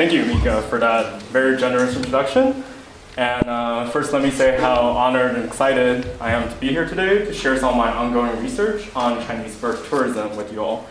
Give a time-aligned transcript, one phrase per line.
[0.00, 2.64] Thank you, Mika, for that very generous introduction.
[3.18, 6.88] And uh, first, let me say how honored and excited I am to be here
[6.88, 10.88] today to share some of my ongoing research on Chinese birth tourism with you all.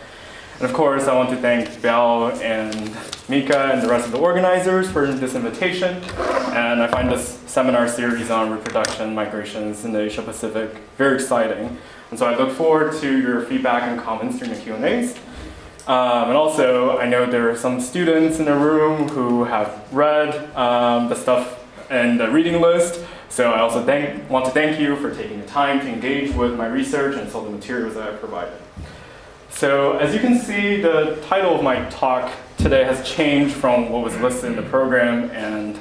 [0.60, 2.96] And of course, I want to thank Biao and
[3.28, 5.96] Mika and the rest of the organizers for this invitation.
[6.54, 11.76] And I find this seminar series on reproduction migrations in the Asia Pacific very exciting.
[12.10, 15.18] And so I look forward to your feedback and comments during the Q&As.
[15.86, 20.54] Um, and also, I know there are some students in the room who have read
[20.54, 21.58] um, the stuff
[21.90, 23.04] in the reading list.
[23.28, 26.56] So I also thank, want to thank you for taking the time to engage with
[26.56, 28.60] my research and some of the materials that I provided.
[29.50, 34.02] So as you can see, the title of my talk today has changed from what
[34.02, 35.78] was listed in the program, and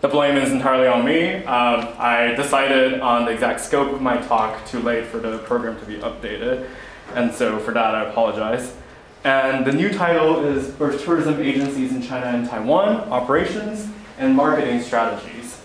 [0.00, 1.36] the blame is entirely on me.
[1.44, 5.78] Um, I decided on the exact scope of my talk too late for the program
[5.80, 6.68] to be updated,
[7.14, 8.74] and so for that I apologize.
[9.26, 14.80] And the new title is Birth Tourism Agencies in China and Taiwan, Operations and Marketing
[14.80, 15.60] Strategies.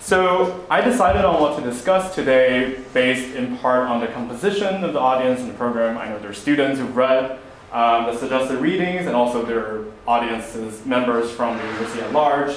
[0.00, 4.94] So I decided on what to discuss today based in part on the composition of
[4.94, 5.98] the audience in the program.
[5.98, 7.38] I know there are students who've read
[7.70, 12.56] um, the suggested readings and also there are audiences, members from the university at large.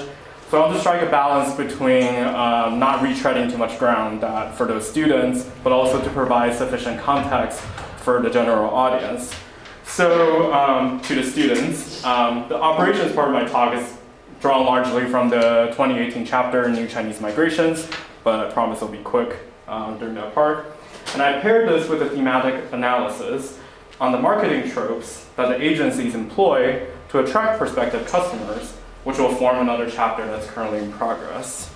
[0.50, 4.66] So I'll just strike a balance between um, not retreading too much ground that for
[4.66, 7.60] those students, but also to provide sufficient context
[7.98, 9.36] for the general audience.
[9.86, 13.98] So um, to the students, um, the operations part of my talk is
[14.42, 17.88] drawn largely from the 2018 chapter, New Chinese Migrations,
[18.24, 20.66] but I promise it'll be quick um, during that part.
[21.14, 23.58] And I paired this with a thematic analysis
[24.02, 28.74] on the marketing tropes that the agencies employ to attract prospective customers,
[29.06, 31.72] which will form another chapter that's currently in progress.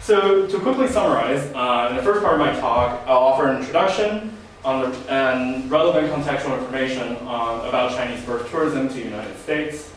[0.00, 3.58] So to quickly summarize, uh, in the first part of my talk, I'll offer an
[3.60, 9.90] introduction the, and relevant contextual information on, about Chinese birth tourism to the United States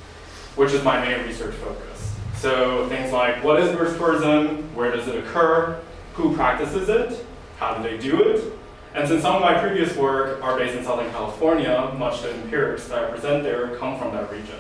[0.57, 2.15] which is my main research focus.
[2.35, 5.80] So things like what is birth tourism, where does it occur,
[6.15, 7.25] who practices it,
[7.58, 8.53] how do they do it,
[8.95, 12.33] and since some of my previous work are based in Southern California, much of the
[12.33, 14.59] empirics that I present there come from that region.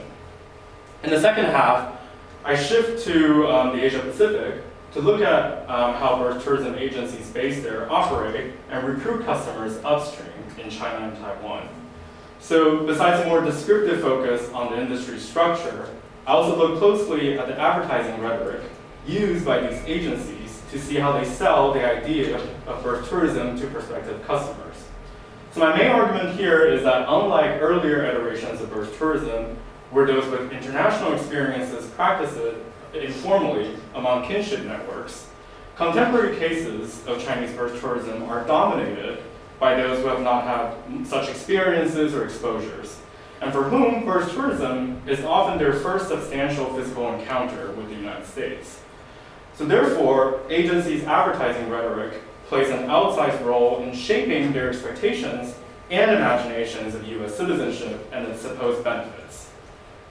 [1.03, 1.99] In the second half,
[2.45, 7.29] I shift to um, the Asia Pacific to look at um, how birth tourism agencies
[7.29, 11.67] based there operate and recruit customers upstream in China and Taiwan.
[12.39, 15.89] So besides a more descriptive focus on the industry structure,
[16.25, 18.61] I also look closely at the advertising rhetoric
[19.05, 23.67] used by these agencies to see how they sell the idea of birth tourism to
[23.67, 24.75] prospective customers.
[25.53, 29.57] So my main argument here is that unlike earlier iterations of birth tourism,
[29.91, 32.61] where those with international experiences practice it
[32.93, 35.27] informally among kinship networks,
[35.75, 39.23] contemporary cases of Chinese birth tourism are dominated
[39.59, 42.99] by those who have not had such experiences or exposures,
[43.41, 48.25] and for whom birth tourism is often their first substantial physical encounter with the United
[48.25, 48.81] States.
[49.55, 55.55] So therefore, agencies' advertising rhetoric plays an outsized role in shaping their expectations
[55.89, 59.46] and imaginations of US citizenship and its supposed benefits.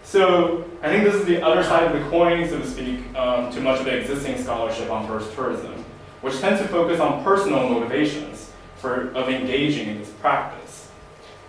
[0.06, 3.50] So I think this is the other side of the coin, so to speak, um,
[3.50, 5.84] to much of the existing scholarship on birth tourism,
[6.21, 10.89] which tends to focus on personal motivations for, of engaging in this practice.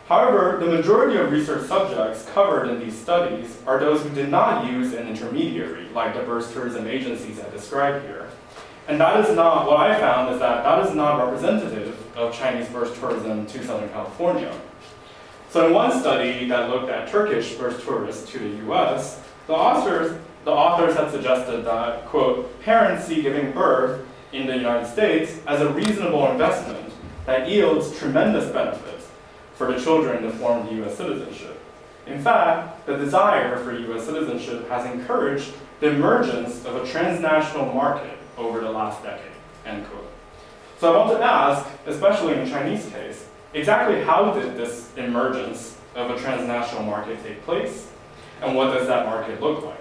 [0.08, 4.66] However, the majority of research subjects covered in these studies are those who did not
[4.66, 8.28] use an intermediary, like birth tourism agencies I described here.
[8.88, 12.68] And that is not, what I found is that that is not representative of Chinese
[12.70, 14.52] birth tourism to Southern California.
[15.50, 20.18] So in one study that looked at Turkish birth tourists to the US, the authors,
[20.44, 25.62] the authors had suggested that, quote, parents see giving birth in the United States as
[25.62, 26.92] a reasonable investment
[27.26, 29.08] that yields tremendous benefits
[29.56, 30.96] for the children to form U.S.
[30.98, 31.60] citizenship.
[32.06, 34.06] In fact, the desire for U.S.
[34.06, 39.32] citizenship has encouraged the emergence of a transnational market over the last decade,
[39.66, 40.12] end quote.
[40.80, 45.78] So I want to ask, especially in the Chinese case, exactly how did this emergence
[45.96, 47.92] of a transnational market take place?
[48.42, 49.80] And what does that market look like?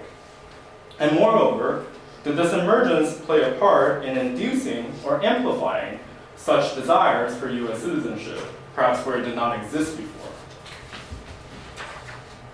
[0.98, 1.86] And moreover,
[2.24, 6.00] did this emergence play a part in inducing or amplifying
[6.36, 7.80] such desires for U.S.
[7.80, 8.40] citizenship,
[8.74, 10.30] perhaps where it did not exist before.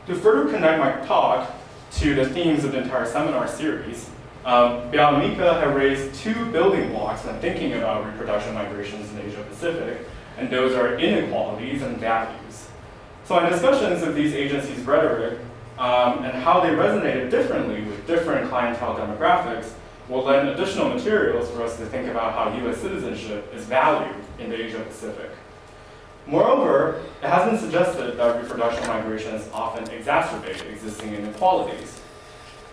[0.07, 1.55] To further connect my talk
[1.93, 4.09] to the themes of the entire seminar series,
[4.45, 9.21] um, Biao and Mika have raised two building blocks when thinking about reproduction migrations in
[9.21, 10.07] Asia Pacific,
[10.39, 12.69] and those are inequalities and values.
[13.25, 15.39] So in discussions of these agencies' rhetoric
[15.79, 19.73] um, and how they resonated differently with different clientele demographics,
[20.09, 22.79] will lend additional materials for us to think about how U.S.
[22.79, 25.31] citizenship is valued in the Asia Pacific.
[26.27, 32.01] Moreover, it has been suggested that reproduction migrations often exacerbate existing inequalities,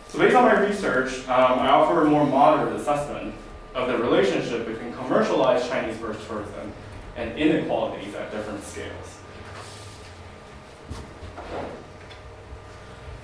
[0.07, 3.33] So based on my research, um, I offer a more moderate assessment
[3.73, 6.73] of the relationship between commercialized Chinese birth tourism
[7.19, 9.18] and inequalities at different scales.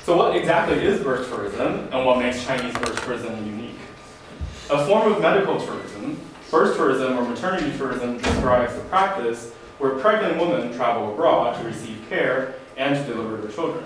[0.03, 3.79] So what exactly is birth tourism and what makes Chinese birth tourism unique?
[4.69, 6.19] A form of medical tourism,
[6.51, 12.05] birth tourism or maternity tourism describes the practice where pregnant women travel abroad to receive
[12.09, 13.85] care and to deliver their children.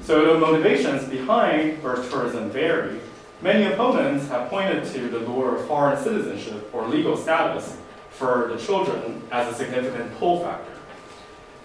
[0.00, 3.00] So the motivations behind birth tourism vary.
[3.42, 7.76] Many opponents have pointed to the lure of foreign citizenship or legal status
[8.20, 10.72] for the children as a significant pull factor.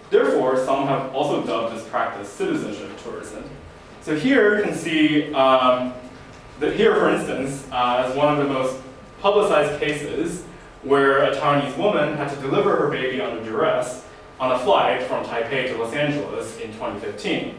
[0.08, 3.44] Therefore, some have also dubbed this practice citizenship tourism.
[4.00, 5.92] So here you can see um,
[6.58, 8.80] that here, for instance, uh, is one of the most
[9.20, 10.44] publicized cases
[10.82, 14.06] where a Taiwanese woman had to deliver her baby under duress
[14.40, 17.54] on a flight from Taipei to Los Angeles in 2015.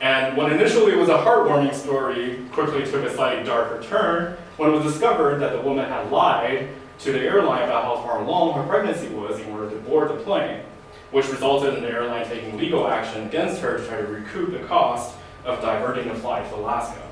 [0.00, 4.76] And what initially was a heartwarming story quickly took a slightly darker turn when it
[4.76, 6.68] was discovered that the woman had lied
[7.02, 10.14] to the airline about how far along her pregnancy was in order to board the
[10.22, 10.60] plane,
[11.10, 14.64] which resulted in the airline taking legal action against her to try to recoup the
[14.66, 17.02] cost of diverting the flight to Alaska.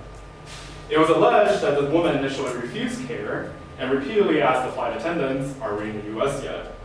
[0.89, 5.59] It was alleged that the woman initially refused care and repeatedly asked the flight attendants,
[5.61, 6.77] are we in the US yet?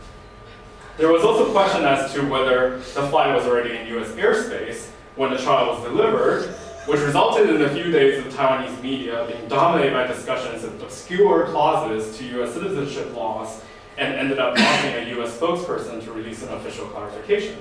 [0.96, 5.30] There was also question as to whether the flight was already in US airspace when
[5.30, 6.54] the child was delivered,
[6.86, 11.46] which resulted in a few days of Taiwanese media being dominated by discussions of obscure
[11.46, 13.60] clauses to US citizenship laws
[13.98, 17.58] and ended up prompting a US spokesperson to release an official clarification.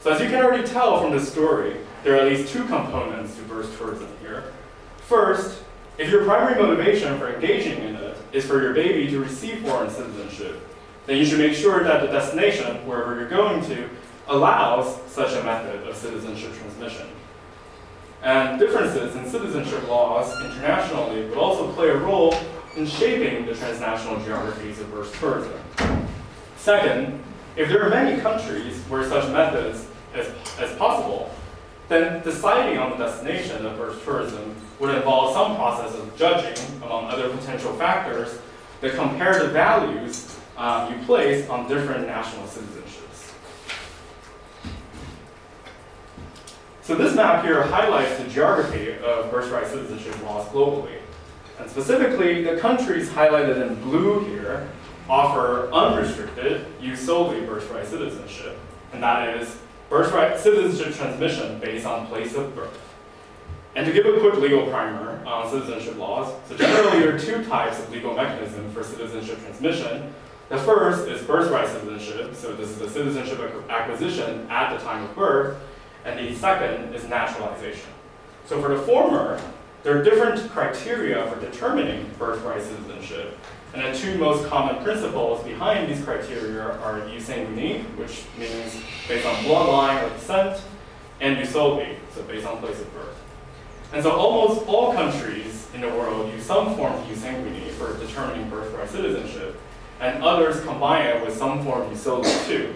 [0.00, 3.34] So as you can already tell from this story, there are at least two components
[3.34, 4.52] to birth tourism here.
[5.08, 5.64] First,
[5.98, 9.90] if your primary motivation for engaging in it is for your baby to receive foreign
[9.90, 10.56] citizenship,
[11.06, 13.90] then you should make sure that the destination, wherever you're going to,
[14.28, 17.08] allows such a method of citizenship transmission.
[18.22, 22.34] And differences in citizenship laws internationally would also play a role
[22.76, 25.58] in shaping the transnational geographies of birth tourism.
[26.56, 27.22] Second,
[27.56, 31.34] if there are many countries where such methods as, as possible,
[31.88, 37.06] then deciding on the destination of birth tourism would involve some process of judging, among
[37.06, 38.38] other potential factors,
[38.80, 42.79] the comparative values um, you place on different national citizenships.
[46.90, 50.98] So this map here highlights the geography of birthright citizenship laws globally.
[51.60, 54.68] And specifically, the countries highlighted in blue here
[55.08, 58.58] offer unrestricted, jus soli birthright citizenship.
[58.92, 59.56] And that is
[59.88, 62.76] birthright citizenship transmission based on place of birth.
[63.76, 67.44] And to give a quick legal primer on citizenship laws, so generally there are two
[67.44, 70.12] types of legal mechanism for citizenship transmission.
[70.48, 73.38] The first is birthright citizenship, so this is a citizenship
[73.70, 75.56] acquisition at the time of birth,
[76.04, 77.90] and the second is naturalization.
[78.46, 79.40] So for the former,
[79.82, 83.38] there are different criteria for determining birthright citizenship,
[83.72, 89.26] and the two most common principles behind these criteria are jus sanguinis, which means based
[89.26, 90.60] on bloodline or descent,
[91.20, 93.16] and jus soli, so based on place of birth.
[93.92, 97.96] And so almost all countries in the world use some form of jus sanguinis for
[97.98, 99.60] determining birthright citizenship,
[100.00, 102.74] and others combine it with some form of jus soli too.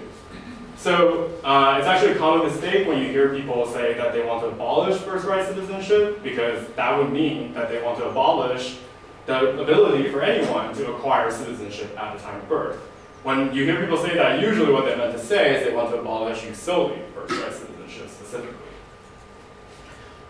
[0.76, 4.42] So uh, it's actually a common mistake when you hear people say that they want
[4.42, 8.78] to abolish birthright citizenship, because that would mean that they want to abolish
[9.26, 12.76] the ability for anyone to acquire citizenship at the time of birth.
[13.22, 15.90] When you hear people say that, usually what they meant to say is they want
[15.90, 18.54] to abolish soli, birthright citizenship specifically.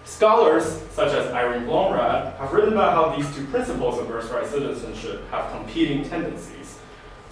[0.05, 5.29] Scholars, such as Irene Bloemraad, have written about how these two principles of birthright citizenship
[5.33, 6.64] have competing tendencies.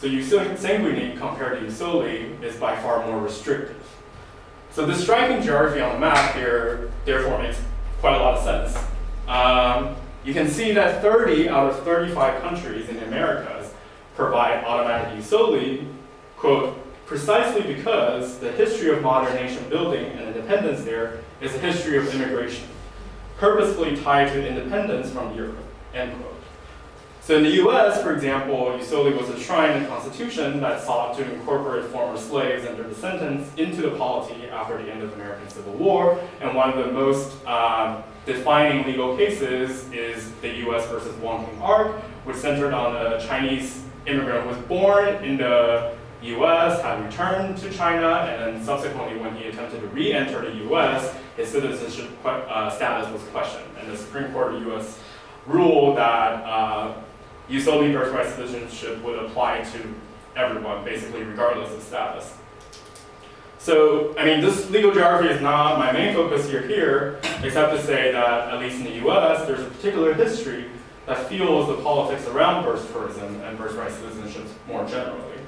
[0.03, 3.81] So jus sanguinis compared to jus soli is by far more restrictive.
[4.73, 7.61] So this striking geography on the map here therefore makes
[8.01, 8.85] quite a lot of sense.
[9.29, 9.95] Um,
[10.25, 13.73] you can see that 30 out of 35 countries in the Americas
[14.17, 15.87] provide automatic jus soli,
[16.37, 21.97] quote, precisely because the history of modern nation building and independence there is a history
[21.97, 22.67] of immigration,
[23.37, 25.59] purposefully tied to independence from Europe,
[25.95, 26.32] end quote.
[27.25, 31.17] So in the US, for example, jus soli was enshrined in the Constitution that sought
[31.19, 35.15] to incorporate former slaves and their descendants into the polity after the end of the
[35.15, 40.85] American Civil War, and one of the most um, defining legal cases is the US
[40.89, 45.95] versus Wong Kim Ark, which centered on a Chinese immigrant who was born in the
[46.23, 51.15] US, had returned to China, and then subsequently when he attempted to re-enter the US,
[51.37, 53.65] his citizenship uh, status was questioned.
[53.79, 54.99] And the Supreme Court of the US
[55.47, 56.95] ruled that uh,
[57.53, 59.95] jus soli birthright citizenship would apply to
[60.37, 62.35] everyone, basically regardless of status.
[63.59, 67.83] So, I mean, this legal geography is not my main focus here, here, except to
[67.83, 70.65] say that, at least in the US, there's a particular history
[71.07, 75.39] that fuels the politics around birth tourism and birthright citizenship more generally.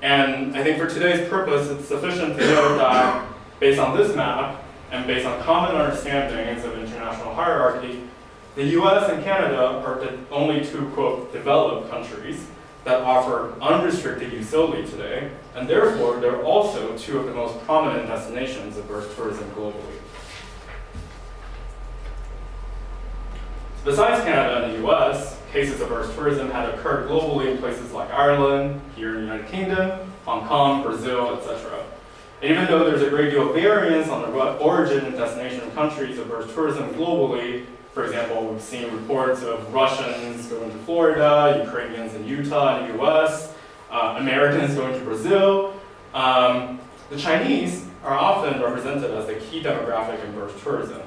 [0.00, 3.26] And I think for today's purpose, it's sufficient to note that
[3.60, 8.03] based on this map, and based on common understandings of international hierarchy,
[8.54, 12.46] the US and Canada are the only two, quote, developed countries
[12.84, 18.76] that offer unrestricted utility today, and therefore they're also two of the most prominent destinations
[18.76, 19.98] of birth tourism globally.
[23.84, 28.10] Besides Canada and the US, cases of birth tourism had occurred globally in places like
[28.10, 31.84] Ireland, here in the United Kingdom, Hong Kong, Brazil, etc.
[32.42, 35.74] And even though there's a great deal of variance on the origin and destination of
[35.74, 41.62] countries of birth tourism globally, for example, we've seen reports of Russians going to Florida,
[41.64, 43.54] Ukrainians in Utah in the US,
[43.88, 45.80] uh, Americans going to Brazil.
[46.12, 51.02] Um, the Chinese are often represented as the key demographic in birth tourism.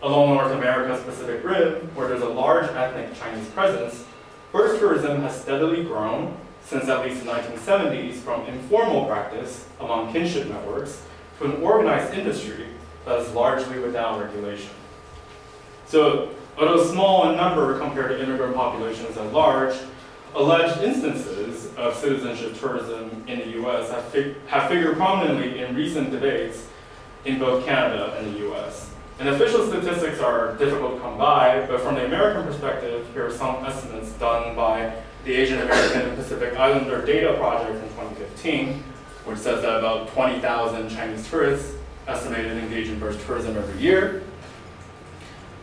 [0.00, 4.04] Along North America's Pacific Rim, where there's a large ethnic Chinese presence,
[4.52, 10.48] birth tourism has steadily grown since at least the 1970s from informal practice among kinship
[10.48, 11.02] networks
[11.38, 12.66] to an organized industry
[13.06, 14.70] that is largely without regulation.
[15.92, 19.76] So, although small in number compared to immigrant populations at large,
[20.34, 26.10] alleged instances of citizenship tourism in the US have, fig have figured prominently in recent
[26.10, 26.66] debates
[27.26, 28.90] in both Canada and the US.
[29.18, 33.30] And official statistics are difficult to come by, but from the American perspective, here are
[33.30, 34.94] some estimates done by
[35.26, 38.82] the Asian American and Pacific Islander Data Project in 2015,
[39.26, 41.74] which says that about 20,000 Chinese tourists
[42.08, 44.22] estimated engage in birth tourism every year.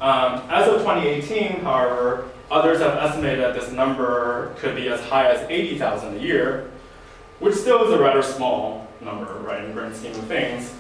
[0.01, 5.29] Um, as of 2018, however, others have estimated that this number could be as high
[5.29, 6.71] as 80,000 a year,
[7.39, 10.73] which still is a rather small number, right, in the grand scheme of things.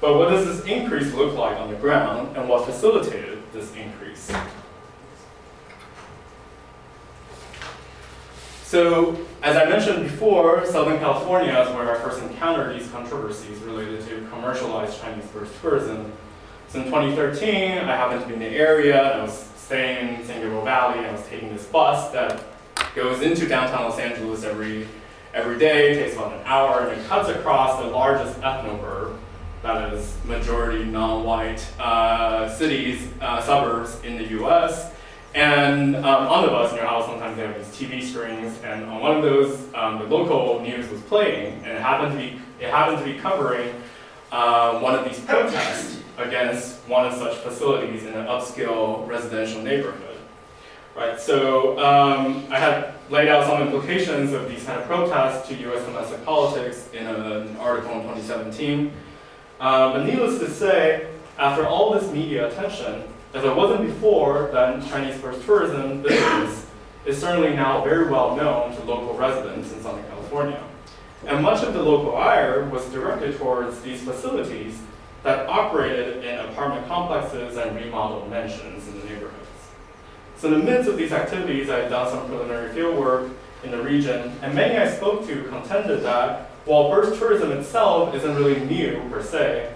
[0.00, 4.32] But what does this increase look like on the ground, and what facilitated this increase?
[8.64, 14.04] So, as I mentioned before, Southern California is where I first encountered these controversies related
[14.08, 16.12] to commercialized Chinese birth tourism
[16.68, 20.26] so in 2013, I happened to be in the area, and I was staying in
[20.26, 22.42] San Gabriel Valley, and I was taking this bus that
[22.94, 24.88] goes into downtown Los Angeles every,
[25.32, 29.16] every day, takes about an hour, and it cuts across the largest ethnoburb,
[29.62, 34.92] that is majority non-white uh, cities, uh, suburbs in the US.
[35.34, 38.84] And um, on the bus, you know how sometimes they have these TV screens, and
[38.84, 42.40] on one of those, um, the local news was playing, and it happened to be,
[42.58, 43.74] it happened to be covering
[44.32, 50.16] uh, one of these protests against one of such facilities in an upscale residential neighborhood.
[50.96, 55.54] Right, so um, I had laid out some implications of these kind of protests to
[55.54, 55.84] U.S.
[55.84, 58.92] domestic politics in an article in 2017.
[59.60, 61.08] Um, but needless to say,
[61.38, 63.04] after all this media attention,
[63.34, 66.64] as it wasn't before, then Chinese birth tourism business
[67.04, 70.62] is certainly now very well known to local residents in Southern California.
[71.26, 74.80] And much of the local ire was directed towards these facilities
[75.26, 79.48] that operated in apartment complexes and remodeled mansions in the neighborhoods.
[80.36, 83.32] So in the midst of these activities, I had done some preliminary field work
[83.64, 88.36] in the region, and many I spoke to contended that while birth tourism itself isn't
[88.36, 89.74] really new per se,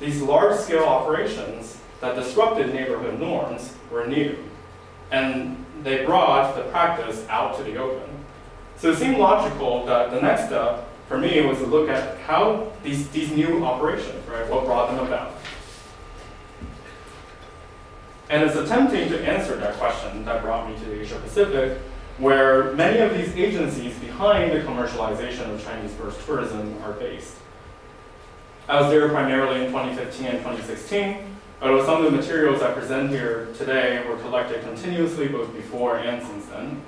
[0.00, 4.34] these large-scale operations that disrupted neighborhood norms were new,
[5.10, 8.08] and they brought the practice out to the open.
[8.78, 12.18] So it seemed logical that the next step for me it was to look at
[12.20, 15.32] how these, these new operations, right, what brought them about.
[18.28, 21.78] And it's attempting to answer that question that brought me to the Asia Pacific,
[22.18, 27.36] where many of these agencies behind the commercialization of Chinese birth tourism are based.
[28.68, 31.18] I was there primarily in 2015 and 2016,
[31.62, 36.26] although some of the materials I present here today were collected continuously both before and
[36.26, 36.82] since then.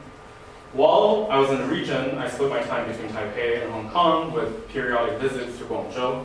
[0.78, 4.32] While I was in the region, I split my time between Taipei and Hong Kong
[4.32, 6.24] with periodic visits to Guangzhou.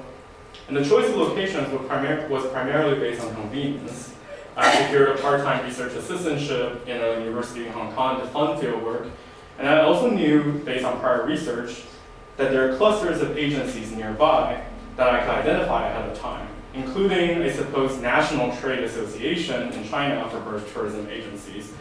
[0.67, 4.13] And the choice of locations was, primar was primarily based on convenience.
[4.55, 9.09] I secured a part-time research assistantship in a university in Hong Kong to fund fieldwork,
[9.57, 11.81] and I also knew, based on prior research,
[12.37, 14.63] that there are clusters of agencies nearby
[14.97, 20.29] that I could identify ahead of time, including a supposed national trade association in China
[20.29, 21.73] for birth tourism agencies,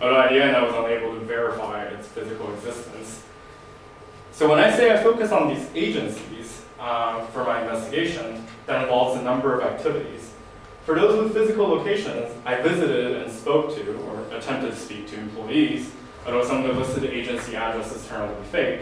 [0.00, 3.22] although at the end I was unable to verify its physical existence.
[4.32, 9.20] So when I say I focus on these agencies uh, for my investigation, that involves
[9.20, 10.32] a number of activities.
[10.86, 15.18] For those with physical locations, I visited and spoke to, or attempted to speak to
[15.18, 15.92] employees,
[16.24, 18.80] although some of the listed agency addresses turned out to be fake.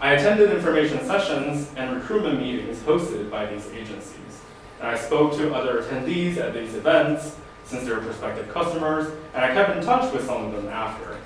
[0.00, 4.40] I attended information sessions and recruitment meetings hosted by these agencies.
[4.80, 7.36] And I spoke to other attendees at these events,
[7.68, 11.18] since they were prospective customers, and I kept in touch with some of them after.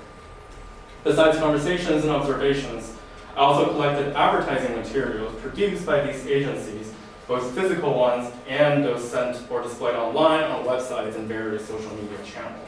[1.03, 2.95] Besides conversations and observations,
[3.35, 6.93] I also collected advertising materials produced by these agencies,
[7.27, 12.17] both physical ones and those sent or displayed online on websites and various social media
[12.25, 12.67] channels.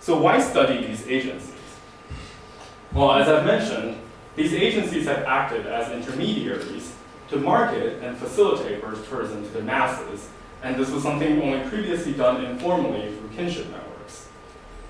[0.00, 1.54] So why study these agencies?
[2.92, 3.98] Well, as I've mentioned,
[4.34, 6.94] these agencies have acted as intermediaries
[7.30, 10.28] to market and facilitate birth tourism to the masses,
[10.62, 14.28] and this was something only previously done informally through kinship networks.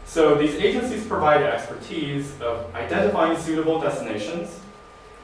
[0.05, 4.61] So these agencies provide expertise of identifying suitable destinations,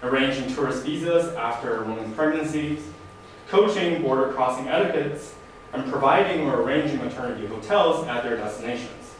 [0.02, 2.80] arranging tourist visas after women's pregnancies,
[3.48, 5.34] coaching border crossing etiquettes,
[5.72, 9.14] and providing or arranging maternity hotels at their destinations.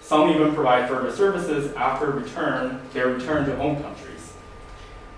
[0.00, 4.11] Some even provide further services after return, their return to home countries.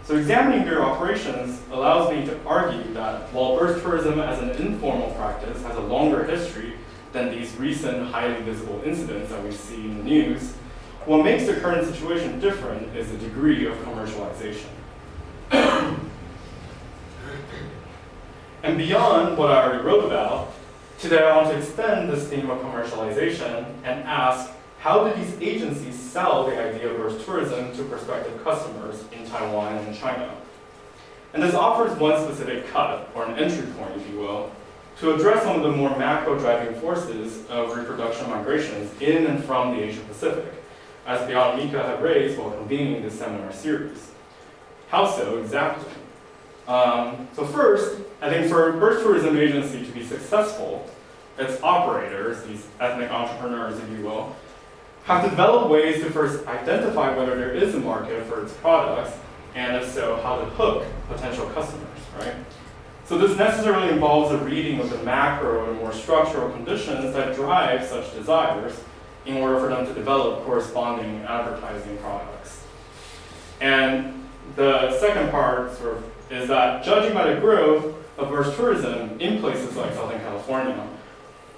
[0.05, 5.11] So examining their operations allows me to argue that while birth tourism as an informal
[5.13, 6.75] practice has a longer history
[7.13, 10.53] than these recent highly visible incidents that we see in the news,
[11.07, 14.67] what makes the current situation different is the degree of commercialization.
[18.63, 20.53] and beyond what I already wrote about,
[20.99, 24.51] today I want to extend this theme of commercialization and ask
[24.85, 29.79] how do these agencies sell the idea of birth tourism to prospective customers in Taiwan
[29.79, 30.31] and China?
[31.33, 34.53] And this offers one specific cut, or an entry point, if you will,
[35.01, 39.75] to address some of the more macro driving forces of reproduction migrations in and from
[39.75, 40.53] the Asia Pacific,
[41.07, 44.11] as Beat Mika have raised while convening this seminar series.
[44.91, 45.95] How so exactly?
[46.69, 50.87] Um, so first, I think for a birth tourism agency to be successful,
[51.39, 54.37] its operators, these ethnic entrepreneurs, if you will,
[55.05, 59.17] have to develop ways to first identify whether there is a market for its products,
[59.55, 62.35] and if so, how to hook potential customers, right?
[63.07, 67.85] So this necessarily involves a reading of the macro and more structural conditions that drive
[67.85, 68.81] such desires
[69.27, 72.65] in order for them to develop corresponding advertising products.
[73.61, 79.21] And the second part sort of is that judging by the growth of birth tourism
[79.21, 80.89] in places like Southern California,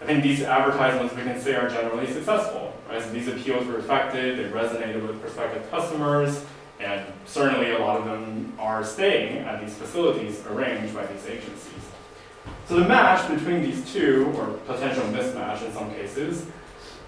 [0.02, 2.75] I think these advertisements we can say are generally successful.
[2.88, 3.02] Right?
[3.02, 6.44] So these appeals were effective, they resonated with prospective customers,
[6.78, 11.72] and certainly a lot of them are staying at these facilities arranged by these agencies.
[12.68, 16.46] So the match between these two, or potential mismatch in some cases,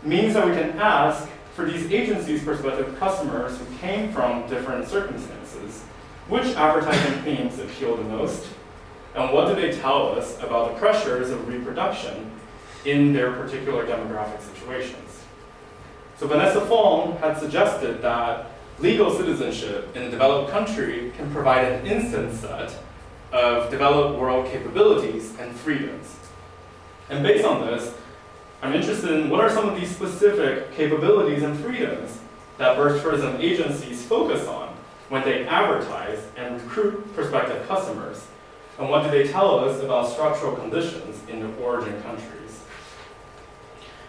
[0.02, 5.82] means that we can ask for these agencies' prospective customers who came from different circumstances,
[6.28, 8.46] which advertising themes appeal the most,
[9.14, 12.30] and what do they tell us about the pressures of reproduction
[12.84, 15.17] in their particular demographic situations.
[16.18, 18.50] So Vanessa Fong had suggested that
[18.80, 22.76] legal citizenship in a developed country can provide an instant set
[23.30, 26.16] of developed world capabilities and freedoms.
[27.08, 27.94] And based on this,
[28.62, 32.18] I'm interested in what are some of these specific capabilities and freedoms
[32.56, 34.74] that birth tourism agencies focus on
[35.10, 38.26] when they advertise and recruit prospective customers,
[38.78, 42.37] and what do they tell us about structural conditions in the origin country?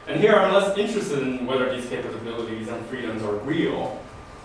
[0.10, 4.02] And here I'm less interested in whether these capabilities and freedoms are real,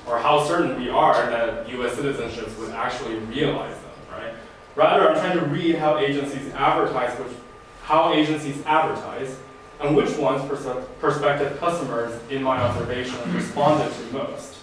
[0.06, 4.34] or how certain we are that US citizenships would actually realize them, right?
[4.76, 7.34] Rather, I'm trying to read how agencies advertise, which,
[7.82, 9.38] how agencies advertise,
[9.80, 10.66] and which ones pers
[11.00, 14.58] prospective customers, in my observation, responded to most.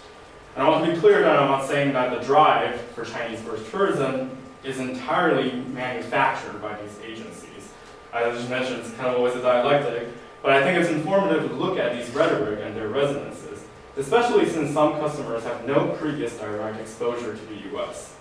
[0.56, 3.42] And I want to be clear that I'm not saying that the drive for Chinese
[3.42, 7.72] birth tourism is entirely manufactured by these agencies.
[8.14, 10.10] As I just mentioned, it's kind of always a dialectic.
[10.42, 13.64] But I think it's informative to look at these rhetoric and their resonances,
[13.96, 18.16] especially since some customers have no previous direct exposure to the US.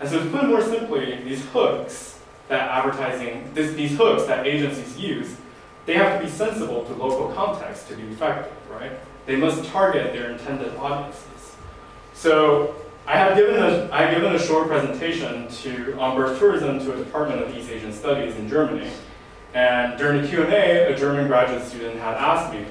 [0.00, 4.46] And so to put it more simply, these hooks that advertising, this, these hooks that
[4.46, 5.36] agencies use,
[5.86, 8.92] they have to be sensible to local context to be effective, right?
[9.24, 11.56] They must target their intended audiences.
[12.14, 12.74] So
[13.06, 16.92] I have given a, I have given a short presentation to, on birth tourism to
[16.92, 18.90] a Department of East Asian Studies in Germany.
[19.56, 22.66] And during the Q&A, a German graduate student had asked me,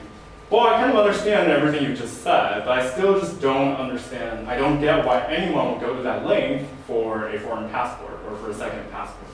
[0.52, 4.48] well, I kind of understand everything you just said, but I still just don't understand,
[4.48, 8.38] I don't get why anyone would go to that length for a foreign passport or
[8.38, 9.32] for a second passport.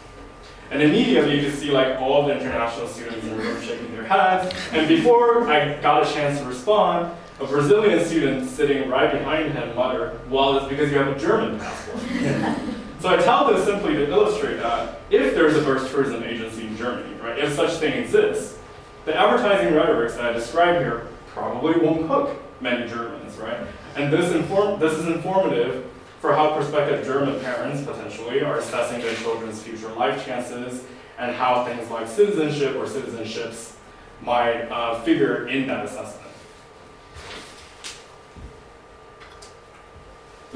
[0.69, 4.05] And immediately you just see like all the international students in the room shaking their
[4.05, 4.55] heads.
[4.71, 9.75] And before I got a chance to respond, a Brazilian student sitting right behind him
[9.75, 11.99] muttered, well, it's because you have a German passport.
[13.01, 16.77] so I tell this simply to illustrate that if there's a birth tourism agency in
[16.77, 18.57] Germany, right, if such thing exists,
[19.05, 23.57] the advertising rhetorics that I describe here probably won't hook many Germans, right?
[23.95, 25.85] And this, inform this is informative
[26.19, 30.83] for how prospective German parents potentially are assessing their children's future life chances
[31.17, 33.73] and how things like citizenship or citizenships
[34.21, 36.30] might uh, figure in that assessment.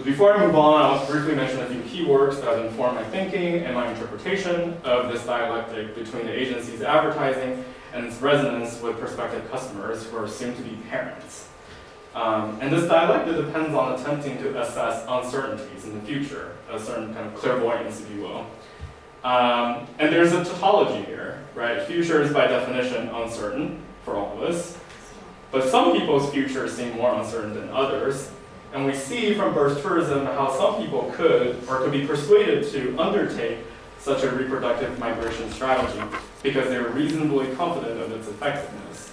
[0.03, 3.59] Before I move on, I'll briefly mention a few key works that inform my thinking
[3.63, 9.49] and my interpretation of this dialectic between the agency's advertising and its resonance with prospective
[9.49, 11.47] customers who are soon to be parents.
[12.13, 17.13] Um, and this dialectic depends on attempting to assess uncertainties in the future, a certain
[17.13, 18.45] kind of clairvoyance, if you will.
[19.23, 21.81] Um, and there's a tautology here, right?
[21.83, 24.77] Future is by definition uncertain for all of us,
[25.51, 28.29] but some people's futures seem more uncertain than others,
[28.73, 32.97] and we see from birth tourism how some people could or could be persuaded to
[32.99, 33.59] undertake
[33.99, 35.99] such a reproductive migration strategy
[36.43, 39.11] because they were reasonably confident of its effectiveness.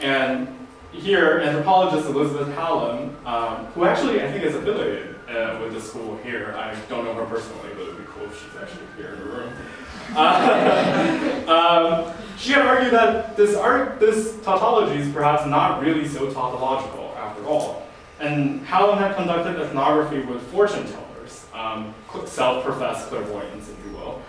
[0.00, 0.48] And
[0.92, 6.18] here, anthropologist Elizabeth Hallam, um, who actually I think is affiliated uh, with the school
[6.18, 9.14] here, I don't know her personally, but it would be cool if she's actually here
[9.14, 9.52] in the room.
[10.14, 16.26] Uh, um, she had argued that this, art, this tautology is perhaps not really so
[16.26, 17.86] tautological after all.
[18.22, 21.92] And Hallam had conducted ethnography with fortune tellers, um,
[22.24, 24.22] self-professed clairvoyants, if you will.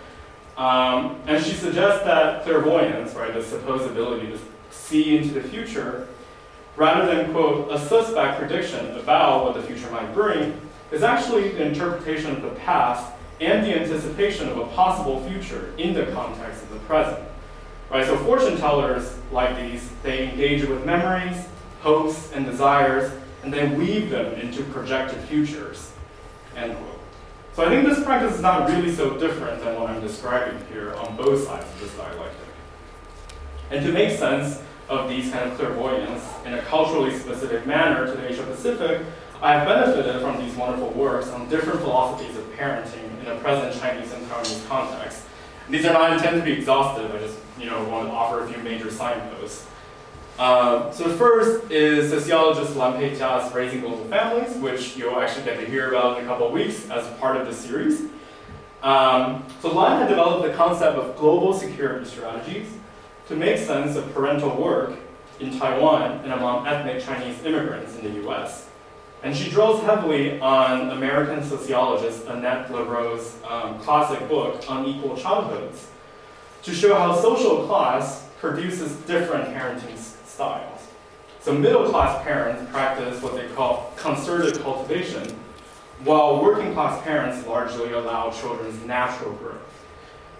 [0.56, 4.38] Um, and she suggests that clairvoyance, right, the supposed ability to
[4.72, 6.08] see into the future,
[6.74, 11.64] rather than, quote, a suspect prediction about what the future might bring, is actually the
[11.64, 16.70] interpretation of the past and the anticipation of a possible future in the context of
[16.70, 17.24] the present.
[17.90, 21.46] Right, so fortune tellers like these, they engage with memories,
[21.80, 23.12] hopes, and desires
[23.44, 25.92] and then weave them into projected futures,
[26.56, 27.00] end quote.
[27.52, 30.94] So I think this practice is not really so different than what I'm describing here
[30.94, 32.48] on both sides of this dialectic.
[33.70, 38.12] And to make sense of these kind of clairvoyance in a culturally specific manner to
[38.12, 39.02] the Asia Pacific,
[39.42, 43.78] I have benefited from these wonderful works on different philosophies of parenting in a present
[43.78, 45.22] Chinese and Taiwanese context.
[45.68, 48.48] these are not intended to be exhaustive, I just you know, want to offer a
[48.48, 49.66] few major signposts.
[50.38, 55.60] Um, so the first is sociologist Lan Pei-Chia's Raising Global Families, which you'll actually get
[55.60, 58.02] to hear about in a couple of weeks as part of this series.
[58.82, 62.66] Um, so Lan had developed the concept of global security strategies
[63.28, 64.94] to make sense of parental work
[65.38, 68.68] in Taiwan and among ethnic Chinese immigrants in the US.
[69.22, 75.86] And she draws heavily on American sociologist Annette Lareau's um, classic book, Unequal Childhoods,
[76.64, 80.13] to show how social class produces different parenting styles.
[80.36, 85.38] So middle class parents practice what they call concerted cultivation,
[86.02, 89.60] while working class parents largely allow children's natural growth.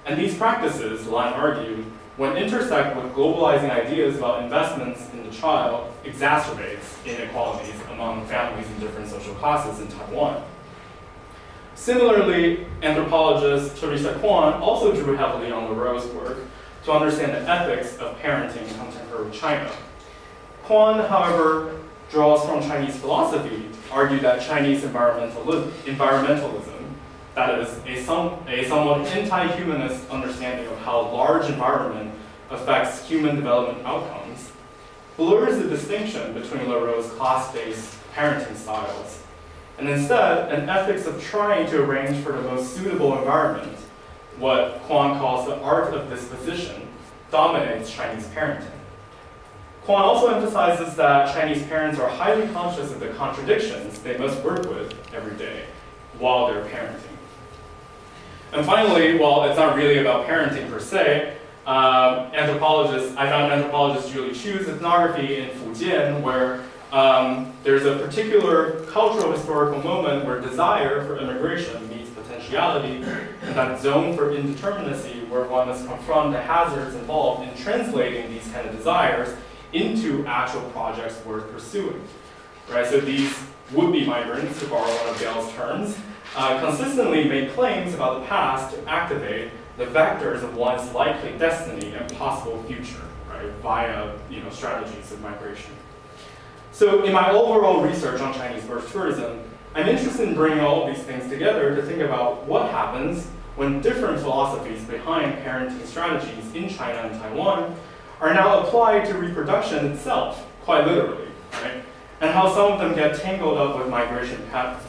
[0.07, 1.85] And these practices, Lan argued,
[2.17, 8.81] when intersect with globalizing ideas about investments in the child, exacerbates inequalities among families in
[8.81, 10.43] different social classes in Taiwan.
[11.75, 16.39] Similarly, anthropologist Teresa Kuan also drew heavily on Lareau's work
[16.85, 19.71] to understand the ethics of parenting in contemporary China.
[20.65, 25.73] Kuan, however, draws from Chinese philosophy, argued that Chinese environmentalism,
[27.35, 32.15] that is, a, some, a somewhat anti-humanist understanding of how large environment
[32.51, 34.53] affects human development outcomes,
[35.17, 39.23] blurs the distinction between Lareau's class-based parenting styles,
[39.79, 43.77] and instead, an ethics of trying to arrange for the most suitable environment,
[44.39, 46.89] what Kuan calls the art of disposition,
[47.31, 48.71] dominates Chinese parenting.
[49.85, 54.69] Kuan also emphasizes that Chinese parents are highly conscious of the contradictions they must work
[54.69, 55.65] with every day
[56.19, 57.01] while they're parenting.
[58.53, 64.13] And finally, while it's not really about parenting per se, um, anthropologist, I found anthropologist
[64.13, 66.63] Julie Chu's ethnography in Fujian where
[66.95, 73.03] um, there's a particular cultural historical moment where desire for immigration meets potentiality,
[73.43, 78.47] and that zone for indeterminacy where one must confront the hazards involved in translating these
[78.53, 79.37] kind of desires
[79.73, 82.01] into actual projects worth pursuing.
[82.71, 82.87] Right?
[82.87, 83.37] So these
[83.73, 85.99] would-be migrants, to borrow one of Gail's terms,
[86.37, 91.93] uh, consistently make claims about the past to activate the vectors of one's likely destiny
[91.93, 95.73] and possible future, right, via you know, strategies of migration.
[96.75, 99.45] So in my overall research on Chinese birth tourism,
[99.77, 103.81] I'm interested in bringing all of these things together to think about what happens when
[103.81, 107.77] different philosophies behind parenting strategies in China and Taiwan
[108.21, 111.29] are now applied to reproduction itself, quite literally,
[111.63, 111.81] right?
[112.21, 114.83] And how some of them get tangled up with migration patterns.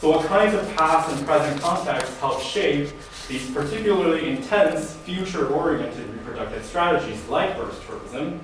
[0.00, 2.90] So what kinds of past and present contexts help shape
[3.26, 8.38] these particularly intense, future-oriented reproductive strategies like birth tourism,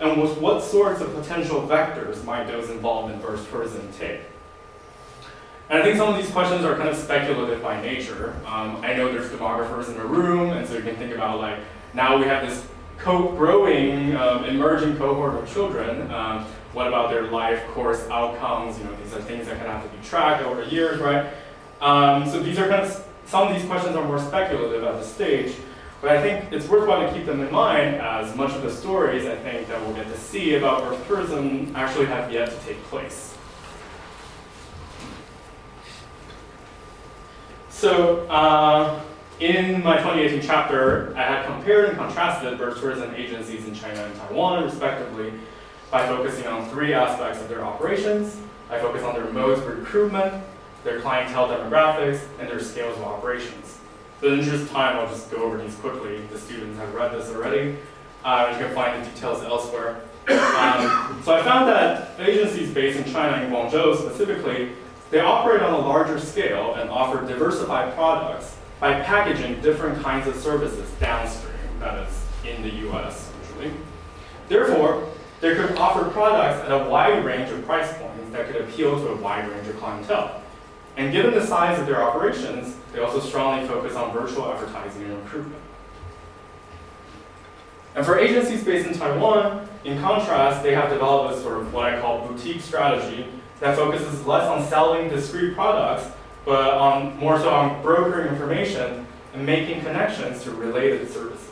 [0.00, 4.20] And with what sorts of potential vectors might those involved in birth tourism take?
[5.68, 8.34] And I think some of these questions are kind of speculative by nature.
[8.46, 11.58] Um, I know there's demographers in the room, and so you can think about like,
[11.94, 12.66] now we have this
[12.98, 16.10] co-growing, um, emerging cohort of children.
[16.10, 18.78] Um, what about their life course outcomes?
[18.78, 21.26] You know, these are things that kind of have to be tracked over years, right?
[21.80, 25.12] Um, so these are kind of, some of these questions are more speculative at this
[25.12, 25.54] stage,
[26.00, 29.26] but I think it's worthwhile to keep them in mind as much of the stories
[29.26, 32.82] I think that we'll get to see about birth tourism actually have yet to take
[32.84, 33.36] place.
[37.68, 39.00] So uh,
[39.40, 44.14] in my 2018 chapter, I had compared and contrasted birth tourism agencies in China and
[44.16, 45.32] Taiwan, respectively,
[45.90, 48.38] by focusing on three aspects of their operations.
[48.70, 50.44] I focus on their modes of recruitment,
[50.84, 53.79] their clientele demographics, and their scales of operations.
[54.20, 56.20] So in interest of time, I'll just go over these quickly.
[56.30, 57.78] The students have read this already.
[58.22, 60.02] Uh, you can find the details elsewhere.
[60.28, 64.72] Um, so I found that agencies based in China and Guangzhou specifically,
[65.10, 70.36] they operate on a larger scale and offer diversified products by packaging different kinds of
[70.36, 73.74] services downstream, that is, in the US usually.
[74.48, 75.08] Therefore,
[75.40, 79.08] they could offer products at a wide range of price points that could appeal to
[79.08, 80.42] a wide range of clientele.
[80.96, 85.22] And given the size of their operations, they also strongly focus on virtual advertising and
[85.22, 85.62] recruitment.
[87.94, 91.86] And for agencies based in Taiwan, in contrast, they have developed a sort of what
[91.86, 93.26] I call boutique strategy
[93.60, 96.10] that focuses less on selling discrete products,
[96.44, 101.46] but on more so on brokering information and making connections to related services.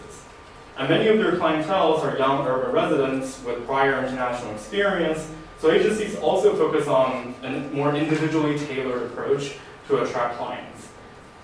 [0.76, 6.16] And many of their clienteles are young urban residents with prior international experience, so agencies
[6.16, 9.54] also focus on a more individually tailored approach
[9.88, 10.88] to attract clients.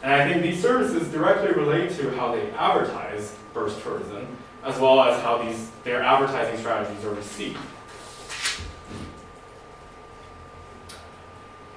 [0.03, 4.27] And I think these services directly relate to how they advertise birth tourism,
[4.62, 7.59] as well as how these, their advertising strategies are received.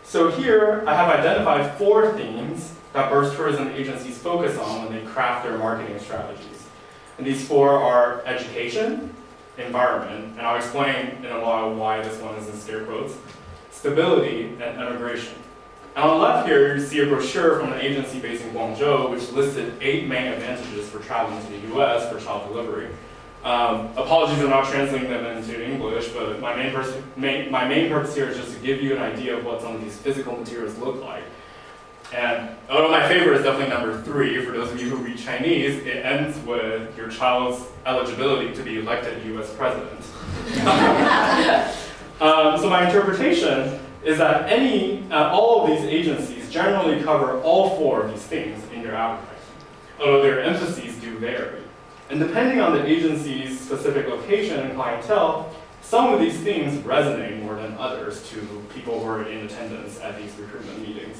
[0.04, 5.10] So here, I have identified four themes that birth tourism agencies focus on when they
[5.12, 6.68] craft their marketing strategies.
[7.18, 9.14] And these four are education,
[9.58, 13.16] environment, and I'll explain in a while why this one is in scare quotes,
[13.72, 15.36] stability, and immigration.
[15.96, 19.10] And on the left here, you see a brochure from an agency based in Guangzhou,
[19.10, 22.90] which listed eight main advantages for traveling to the US for child delivery.
[23.44, 26.76] Um, apologies for not translating them into English, but my main,
[27.16, 29.76] main, my main purpose here is just to give you an idea of what some
[29.76, 31.24] of these physical materials look like.
[32.14, 35.86] And although my favorite is definitely number three, for those of you who read Chinese,
[35.86, 40.00] it ends with your child's eligibility to be elected US president.
[42.22, 47.78] um, so my interpretation is that any, uh, all of these agencies generally cover all
[47.78, 49.38] four of these things in their advertising,
[50.00, 51.62] although their emphases do vary.
[52.10, 57.56] And depending on the agency's specific location and clientele, some of these themes resonate more
[57.56, 61.18] than others to people who are in attendance at these recruitment meetings.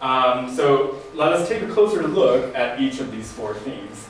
[0.00, 4.06] Um, so let us take a closer look at each of these four themes.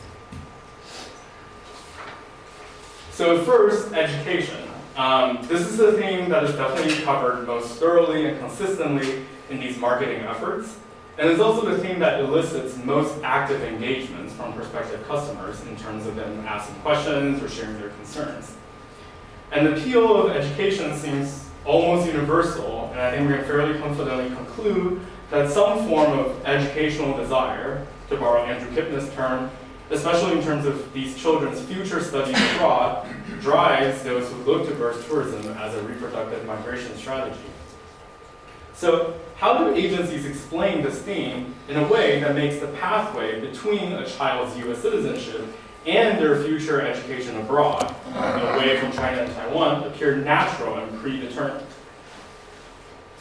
[3.12, 4.68] So first, education.
[4.96, 9.78] Um, this is a theme that is definitely covered most thoroughly and consistently in these
[9.78, 10.76] marketing efforts.
[11.18, 16.06] And it's also the theme that elicits most active engagements from prospective customers in terms
[16.06, 18.54] of them asking questions or sharing their concerns.
[19.52, 24.34] And the appeal of education seems almost universal, and I think we can fairly confidently
[24.36, 29.50] conclude that some form of educational desire, to borrow Andrew Kipnis' term,
[29.90, 33.06] especially in terms of these children's future studies abroad,
[33.40, 37.38] drives those who look to birth tourism as a reproductive migration strategy.
[38.74, 43.92] So how do agencies explain this theme in a way that makes the pathway between
[43.92, 45.46] a child's US citizenship
[45.86, 51.65] and their future education abroad, away from China and Taiwan, appear natural and predetermined?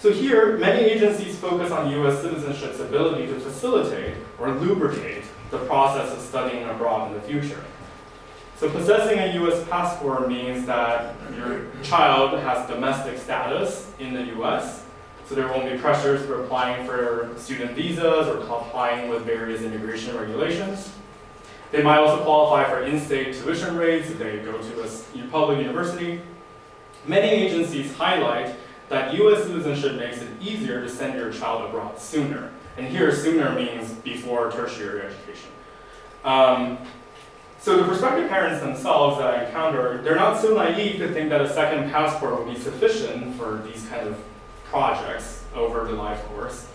[0.05, 6.15] So here, many agencies focus on US citizenship's ability to facilitate or lubricate the process
[6.15, 7.63] of studying abroad in the future.
[8.55, 14.85] So possessing a US passport means that your child has domestic status in the US,
[15.27, 20.15] so there won't be pressures for applying for student visas or complying with various immigration
[20.15, 20.91] regulations.
[21.71, 26.21] They might also qualify for in-state tuition rates if they go to a public university.
[27.07, 28.55] Many agencies highlight
[28.89, 29.43] that U.S.
[29.43, 32.51] citizenship makes it easier to send your child abroad sooner.
[32.77, 35.49] And here, sooner means before tertiary education.
[36.23, 36.77] Um,
[37.59, 41.41] so the prospective parents themselves that I encounter, they're not so naive to think that
[41.41, 44.17] a second passport will be sufficient for these kind of
[44.65, 46.67] projects over the life course.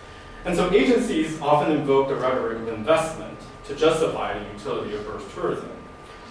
[0.43, 5.33] And so agencies often invoke the rhetoric of investment to justify the utility of birth
[5.33, 5.69] tourism.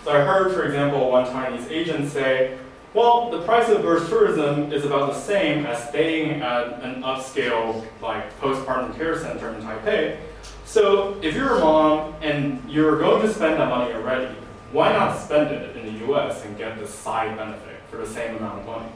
[0.05, 2.59] So I heard, for example, one Chinese agent say,
[2.93, 7.87] Well, the price of birth tourism is about the same as staying at an upscale
[8.03, 10.19] like postpartum care center in Taipei.
[10.65, 14.35] So if you're a mom and you're going to spend that money already,
[14.73, 18.37] why not spend it in the US and get this side benefit for the same
[18.37, 18.93] amount of money?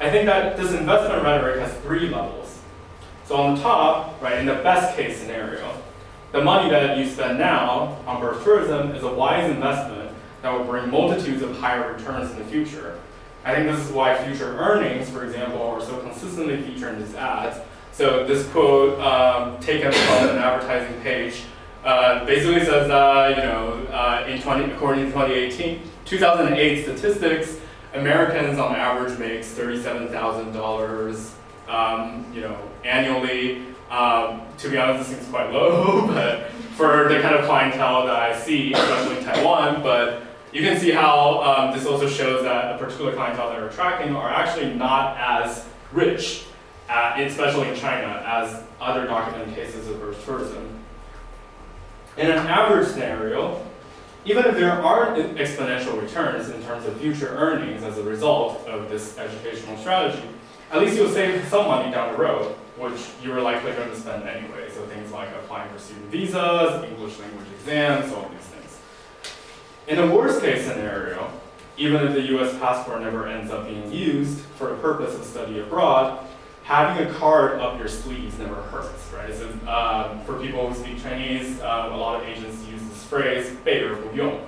[0.00, 2.58] I think that this investment rhetoric has three levels.
[3.26, 5.72] So on the top, right, in the best case scenario,
[6.32, 10.01] the money that you spend now on birth tourism is a wise investment
[10.42, 12.98] that will bring multitudes of higher returns in the future.
[13.44, 17.14] I think this is why future earnings, for example, are so consistently featured in these
[17.14, 17.58] ads.
[17.92, 21.42] So this quote um, taken from an advertising page
[21.84, 27.58] uh, basically says that, you know, uh, in 20, according to 2018, 2008 statistics,
[27.94, 31.30] Americans on average makes $37,000,
[31.68, 33.62] um, you know, annually.
[33.90, 38.16] Um, to be honest, this seems quite low, but for the kind of clientele that
[38.16, 42.74] I see, especially in Taiwan, but you can see how um, this also shows that
[42.74, 46.44] a particular clientele that we're tracking are actually not as rich,
[46.88, 50.68] at, especially in China, as other documented cases of birth tourism.
[52.18, 53.64] In an average scenario,
[54.24, 58.90] even if there aren't exponential returns in terms of future earnings as a result of
[58.90, 60.22] this educational strategy,
[60.70, 63.96] at least you'll save some money down the road, which you were likely going to
[63.96, 64.70] spend anyway.
[64.70, 68.41] So things like applying for student visas, English language exams, these things.
[69.91, 71.31] In a worst case scenario,
[71.77, 75.59] even if the US passport never ends up being used for the purpose of study
[75.59, 76.19] abroad,
[76.63, 79.33] having a card up your sleeves never hurts, right?
[79.33, 83.55] So um, for people who speak Chinese, um, a lot of agents use this phrase,
[83.63, 84.39] 备而不用,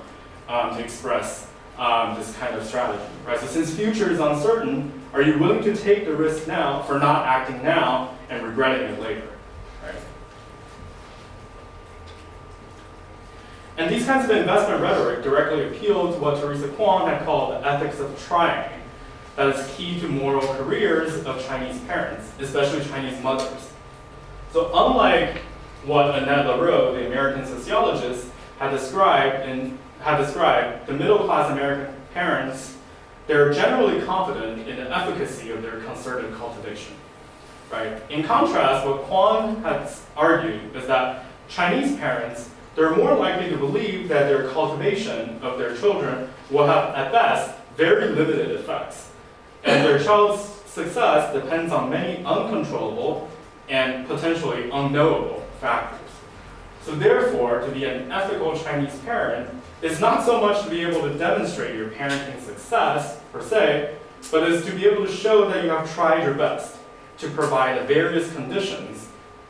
[0.49, 3.39] um, to express um, this kind of strategy, right?
[3.39, 7.25] So since future is uncertain, are you willing to take the risk now for not
[7.25, 9.29] acting now and regretting it later,
[13.76, 17.66] And these kinds of investment rhetoric directly appeal to what Teresa Kuan had called the
[17.66, 18.70] ethics of trying,
[19.36, 23.72] that is key to moral careers of Chinese parents, especially Chinese mothers.
[24.52, 25.38] So unlike
[25.84, 31.94] what Annette Lareau, the American sociologist, had described in had described, the middle class American
[32.12, 32.76] parents,
[33.26, 36.94] they're generally confident in the efficacy of their concerted cultivation.
[37.72, 37.98] Right?
[38.10, 44.08] In contrast, what Kuan has argued is that Chinese parents, they're more likely to believe
[44.08, 49.10] that their cultivation of their children will have, at best, very limited effects
[49.64, 53.28] and their child's success depends on many uncontrollable
[53.68, 56.00] and potentially unknowable factors.
[56.82, 61.00] So therefore, to be an ethical Chinese parent is not so much to be able
[61.02, 63.96] to demonstrate your parenting success, per se,
[64.30, 66.76] but is to be able to show that you have tried your best
[67.18, 69.08] to provide the various conditions,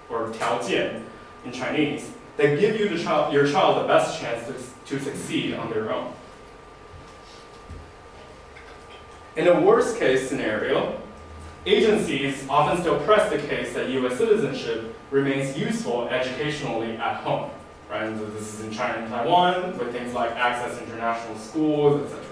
[0.08, 1.02] or 条件
[1.44, 4.55] in Chinese, that give you child, your child the best chance to,
[4.97, 6.12] to succeed on their own.
[9.37, 11.01] In a worst case scenario,
[11.66, 17.51] agencies often still press the case that US citizenship remains useful educationally at home.
[17.90, 18.05] Right?
[18.05, 22.25] And this is in China and Taiwan with things like access to international schools, etc.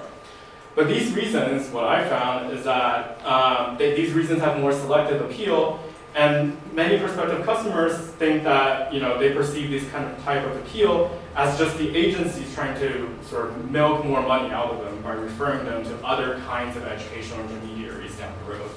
[0.74, 5.20] But these reasons, what I found is that um, they, these reasons have more selective
[5.20, 5.78] appeal
[6.14, 10.56] and many prospective customers think that you know they perceive this kind of type of
[10.56, 15.00] appeal as just the agencies trying to sort of milk more money out of them
[15.02, 18.70] by referring them to other kinds of educational intermediaries down the road.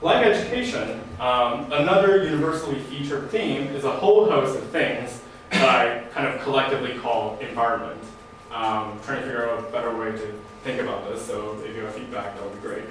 [0.00, 6.00] Like education, um, another universally featured theme is a whole host of things that I
[6.12, 8.02] kind of collectively call environment.
[8.50, 11.82] Um, trying to figure out a better way to think about this, so if you
[11.82, 12.84] have feedback, that would be great.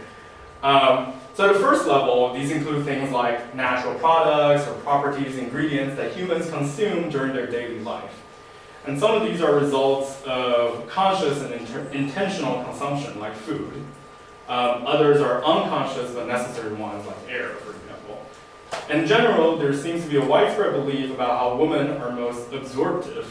[0.64, 5.96] Um, so at a first level, these include things like natural products or properties, ingredients
[5.96, 8.22] that humans consume during their daily life.
[8.86, 13.74] And some of these are results of conscious and intentional consumption, like food.
[14.48, 18.26] Um, others are unconscious but necessary ones, like air, for example.
[18.90, 23.28] In general, there seems to be a widespread belief about how women are most absorptive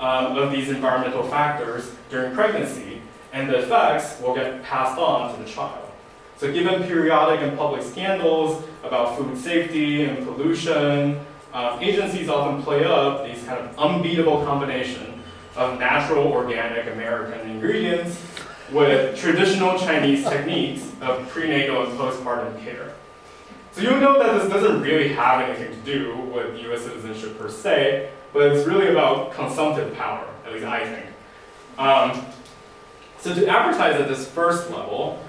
[0.00, 3.01] um, of these environmental factors during pregnancy,
[3.32, 5.88] and the effects will get passed on to the child.
[6.36, 11.20] So given periodic and public scandals about food safety and pollution,
[11.52, 15.22] uh, agencies often play up these kind of unbeatable combination
[15.54, 18.20] of natural, organic, American ingredients
[18.72, 22.92] with traditional Chinese techniques of prenatal and postpartum care.
[23.72, 27.50] So you'll note that this doesn't really have anything to do with US citizenship per
[27.50, 31.06] se, but it's really about consumptive power, at least I think.
[31.78, 32.26] Um,
[33.22, 35.22] so to advertise at this first level,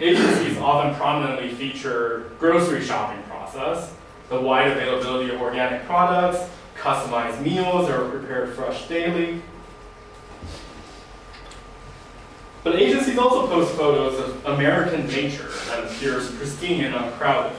[0.00, 3.94] agencies often prominently feature grocery shopping process,
[4.28, 6.40] the wide availability of organic products,
[6.76, 9.40] customized meals are prepared fresh daily.
[12.64, 17.56] But agencies also post photos of American nature that appears pristine and uncrowded.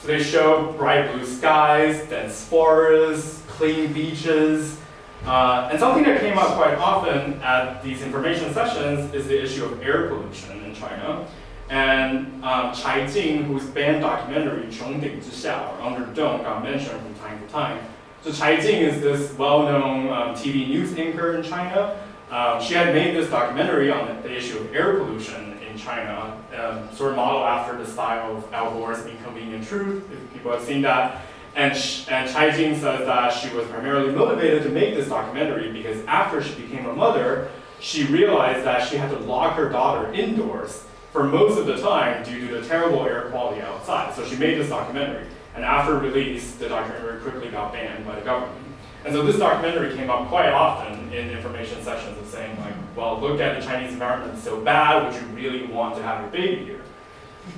[0.00, 4.78] So they show bright blue skies, dense forests, clean beaches,
[5.24, 9.64] uh, and something that came up quite often at these information sessions is the issue
[9.64, 11.26] of air pollution in China.
[11.70, 17.00] And uh, Chai Jing, whose banned documentary Qiongding Zhixia, or Under the Dome, got mentioned
[17.00, 17.82] from time to time.
[18.22, 21.98] So Chai Jing is this well-known um, TV news anchor in China.
[22.30, 26.94] Um, she had made this documentary on the issue of air pollution in China, um,
[26.94, 30.82] sort of modeled after the style of Al Gore's Inconvenient Truth, if people have seen
[30.82, 31.22] that.
[31.54, 31.72] And,
[32.08, 36.42] and Chai Jing says that she was primarily motivated to make this documentary because after
[36.42, 41.24] she became a mother, she realized that she had to lock her daughter indoors for
[41.24, 44.14] most of the time due to the terrible air quality outside.
[44.14, 45.26] So she made this documentary.
[45.54, 48.58] And after release, the documentary quickly got banned by the government.
[49.04, 53.20] And so this documentary came up quite often in information sessions of saying like, well,
[53.20, 56.30] look at the Chinese environment, it's so bad, would you really want to have your
[56.30, 56.82] baby here?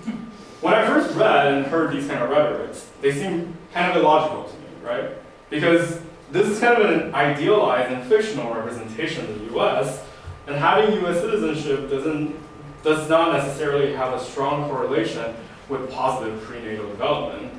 [0.63, 4.45] when I first read and heard these kind of rhetorics, they seem kind of illogical
[4.45, 5.11] to me, right?
[5.51, 6.01] Because
[6.33, 10.03] this is kind of an idealized and fictional representation of the US,
[10.47, 12.35] and having US citizenship doesn't,
[12.83, 15.35] does not necessarily have a strong correlation
[15.69, 17.53] with positive prenatal development.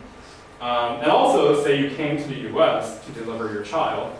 [0.61, 4.17] Um, and also, say you came to the US to deliver your child,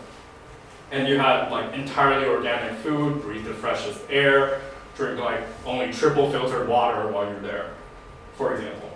[0.91, 4.61] and you had like entirely organic food, breathe the freshest air,
[4.95, 7.71] drink like only triple filtered water while you're there,
[8.35, 8.94] for example.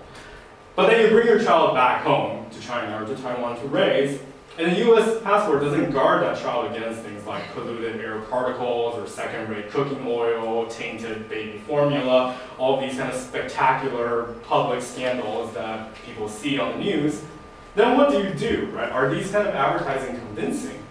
[0.79, 4.17] But then you bring your child back home to China or to Taiwan to raise,
[4.57, 9.05] and the US passport doesn't guard that child against things like polluted air particles or
[9.05, 15.93] second rate cooking oil, tainted baby formula, all these kind of spectacular public scandals that
[16.05, 17.23] people see on the news.
[17.75, 18.89] Then what do you do, right?
[18.89, 20.81] Are these kind of advertising convincing?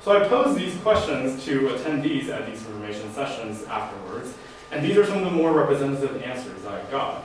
[0.00, 4.32] So I posed these questions to attendees at these information sessions afterwards,
[4.70, 7.24] and these are some of the more representative answers I got.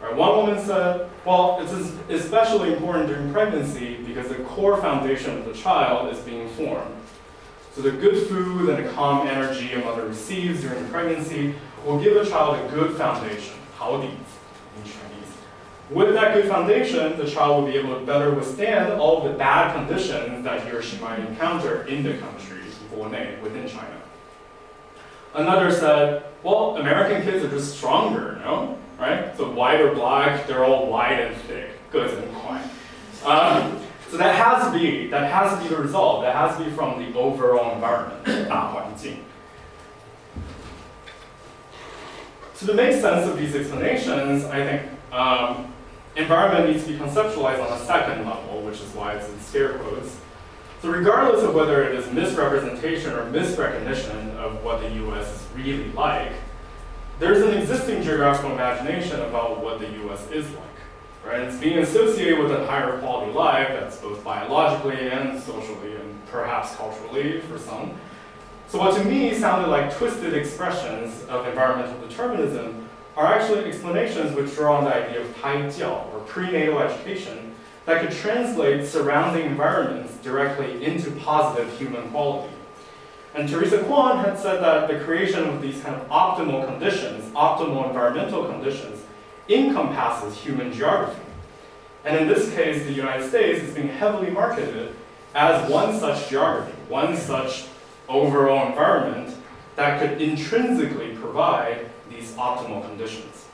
[0.00, 1.72] Right, one woman said, well, it's
[2.08, 6.94] especially important during pregnancy because the core foundation of the child is being formed.
[7.74, 12.16] So the good food and the calm energy a mother receives during pregnancy will give
[12.16, 15.32] a child a good foundation, 好底 in Chinese.
[15.90, 19.74] With that good foundation, the child will be able to better withstand all the bad
[19.74, 22.48] conditions that he or she might encounter in the country,
[23.42, 24.02] within China.
[25.34, 28.78] Another said, well, American kids are just stronger, you know?
[28.99, 29.35] right?
[29.37, 32.67] So white or black, they're all white and thick, good and quiet.
[33.25, 33.79] Um,
[34.09, 36.21] so that has to be, that has to be the result.
[36.21, 39.17] That has to be from the overall environment, 大环境.
[42.55, 44.81] So to make sense of these explanations, I think
[45.11, 45.73] um,
[46.15, 49.73] environment needs to be conceptualized on a second level, which is why it's in scare
[49.79, 50.17] quotes.
[50.81, 55.91] So regardless of whether it is misrepresentation or misrecognition of what the US is really
[55.93, 56.33] like,
[57.18, 60.64] there's an existing geographical imagination about what the US is like.
[61.26, 61.40] Right?
[61.40, 66.76] It's being associated with a higher quality life that's both biologically and socially and perhaps
[66.76, 67.92] culturally for some.
[68.68, 74.54] So what to me sounded like twisted expressions of environmental determinism are actually explanations which
[74.54, 77.54] draw on the idea of taijiao, or prenatal education,
[77.84, 82.54] that could translate surrounding environments directly into positive human quality.
[83.34, 87.86] And Teresa Kuan had said that the creation of these kind of optimal conditions, optimal
[87.88, 89.02] environmental conditions,
[89.48, 91.20] encompasses human geography.
[92.04, 94.94] And in this case, the United States is being heavily marketed
[95.34, 97.66] as one such geography, one such
[98.08, 99.36] overall environment
[99.76, 103.46] that could intrinsically provide these optimal conditions.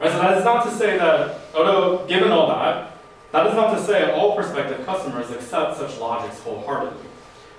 [0.00, 2.98] Right, so that is not to say that, although given all that,
[3.32, 7.08] that is not to say all prospective customers accept such logics wholeheartedly.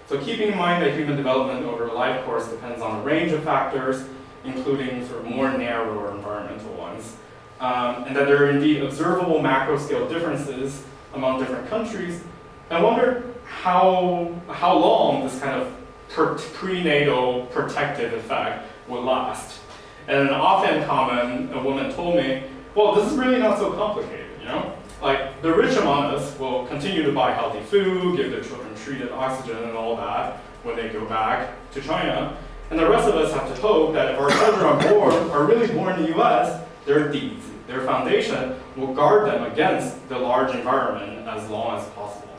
[0.08, 3.32] So keeping in mind that human development over a life course depends on a range
[3.32, 4.06] of factors,
[4.44, 7.16] including sort of more narrower environmental ones,
[7.60, 10.84] um, and that there are indeed observable macro scale differences
[11.16, 12.22] among different countries,
[12.70, 15.74] I wonder how, how long this kind of
[16.10, 19.62] per prenatal protective effect would last.
[20.08, 22.44] And an offhand comment, a woman told me,
[22.76, 24.74] well, this is really not so complicated, you know?
[25.02, 29.12] Like, the rich among us will continue to buy healthy food, give their children treated
[29.12, 32.38] oxygen and all that when they go back to China.
[32.70, 35.46] And the rest of us have to hope that if our children are born, are
[35.46, 40.54] really born in the US, their deeds, their foundation will guard them against the large
[40.54, 42.30] environment as long as possible.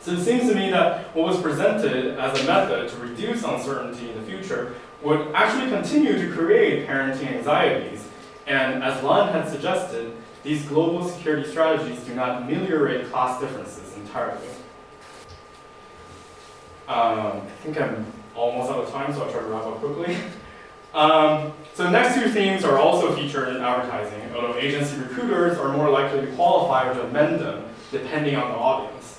[0.00, 4.10] So it seems to me that what was presented as a method to reduce uncertainty
[4.10, 8.04] in the future would actually continue to create parenting anxieties.
[8.46, 10.12] And as Lan had suggested,
[10.42, 14.48] these global security strategies do not ameliorate class differences entirely.
[16.92, 20.14] Um, I think I'm almost out of time, so I'll try to wrap up quickly.
[20.92, 25.74] Um, so the next two themes are also featured in advertising, although agency recruiters are
[25.74, 29.18] more likely to qualify or to amend them depending on the audience.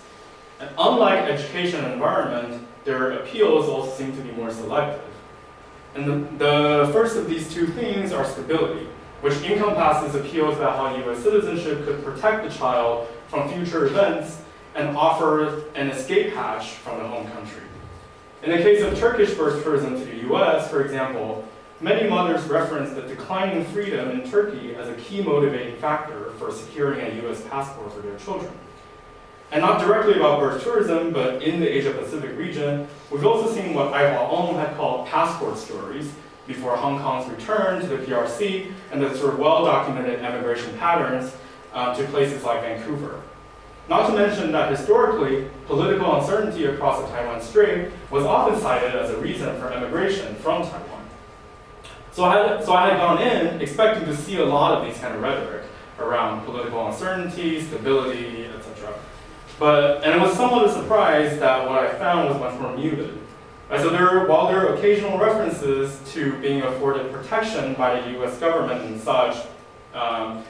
[0.60, 5.02] And unlike education and environment, their appeals also seem to be more selective.
[5.96, 8.88] And the, the first of these two themes are stability,
[9.22, 11.24] which encompasses appeals about how U.S.
[11.24, 14.43] citizenship could protect the child from future events
[14.76, 17.62] and offer an escape hatch from the home country.
[18.44, 21.48] In the case of Turkish birth tourism to the U.S., for example,
[21.80, 27.00] many mothers reference the declining freedom in Turkey as a key motivating factor for securing
[27.00, 27.42] a U.S.
[27.50, 28.52] passport for their children.
[29.52, 33.74] And not directly about birth tourism, but in the Asia Pacific region, we've also seen
[33.74, 36.12] what Aihwa Ong had called passport stories
[36.48, 41.34] before Hong Kong's return to the PRC and the sort of well-documented emigration patterns
[41.74, 43.22] uh, to places like Vancouver.
[43.90, 49.10] Not to mention that historically, political uncertainty across the Taiwan Strait was often cited as
[49.10, 51.06] a reason for emigration from Taiwan.
[52.14, 54.98] So I, had, so I had gone in expecting to see a lot of these
[55.02, 55.64] kind of rhetoric
[56.00, 58.94] around political uncertainty, stability, etc.
[59.60, 63.18] But, and it was somewhat a surprise that what I found was much more muted.
[63.70, 68.38] Right, so there, while there are occasional references to being afforded protection by the US
[68.38, 69.38] government and such,
[69.94, 70.44] um,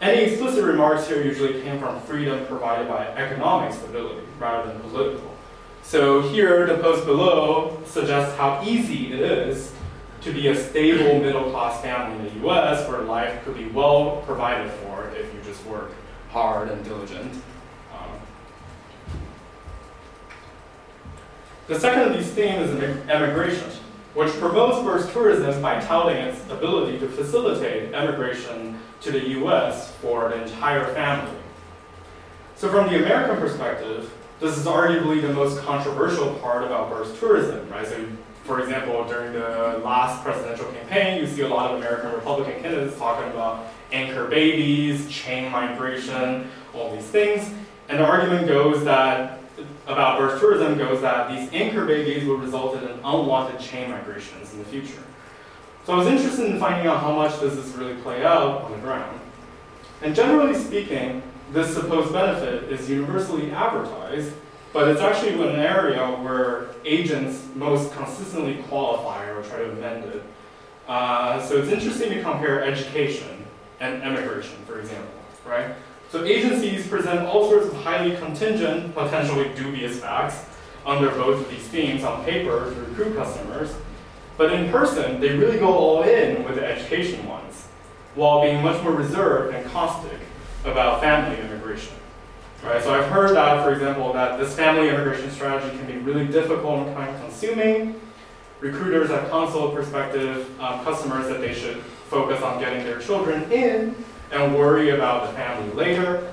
[0.00, 5.34] any explicit remarks here usually came from freedom provided by economic stability rather than political.
[5.82, 9.72] So here, the post below suggests how easy it is
[10.20, 14.22] to be a stable middle class family in the US where life could be well
[14.26, 15.92] provided for if you just work
[16.30, 17.32] hard and diligent.
[17.92, 18.10] Um,
[21.66, 23.70] the second of these themes is emigration,
[24.14, 30.32] which promotes birth tourism by touting its ability to facilitate emigration to the US for
[30.32, 31.36] an entire family.
[32.56, 37.68] So from the American perspective, this is arguably the most controversial part about birth tourism,
[37.70, 37.86] right?
[37.86, 38.04] So
[38.44, 42.96] for example, during the last presidential campaign, you see a lot of American Republican candidates
[42.96, 47.50] talking about anchor babies, chain migration, all these things.
[47.88, 49.38] And the argument goes that,
[49.88, 54.58] about birth tourism goes that these anchor babies would result in unwanted chain migrations in
[54.58, 55.02] the future.
[55.86, 58.72] So I was interested in finding out how much does this really play out on
[58.72, 59.18] the ground.
[60.02, 61.22] And generally speaking,
[61.52, 64.34] this supposed benefit is universally advertised,
[64.74, 70.22] but it's actually an area where agents most consistently qualify or try to amend it.
[70.86, 73.46] Uh, so it's interesting to compare education
[73.80, 75.10] and emigration, for example,
[75.46, 75.74] right?
[76.10, 80.46] So agencies present all sorts of highly contingent, potentially dubious facts
[80.86, 83.74] under both of these themes on paper to recruit customers,
[84.38, 87.66] but in person, they really go all in with the education ones,
[88.14, 90.18] while being much more reserved and caustic
[90.64, 91.94] about family immigration.
[92.64, 92.82] Right?
[92.82, 96.86] So I've heard that, for example, that this family immigration strategy can be really difficult
[96.86, 98.00] and time consuming.
[98.60, 101.76] Recruiters have console perspective um, customers that they should
[102.08, 103.94] focus on getting their children in
[104.30, 106.32] and worry about the family later.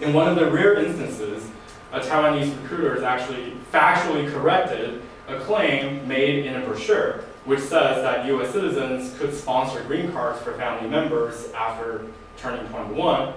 [0.00, 1.48] In one of the rare instances,
[1.92, 8.26] a Taiwanese recruiter actually factually corrected a claim made in a brochure which says that
[8.26, 13.34] US citizens could sponsor green cards for family members after turning 21.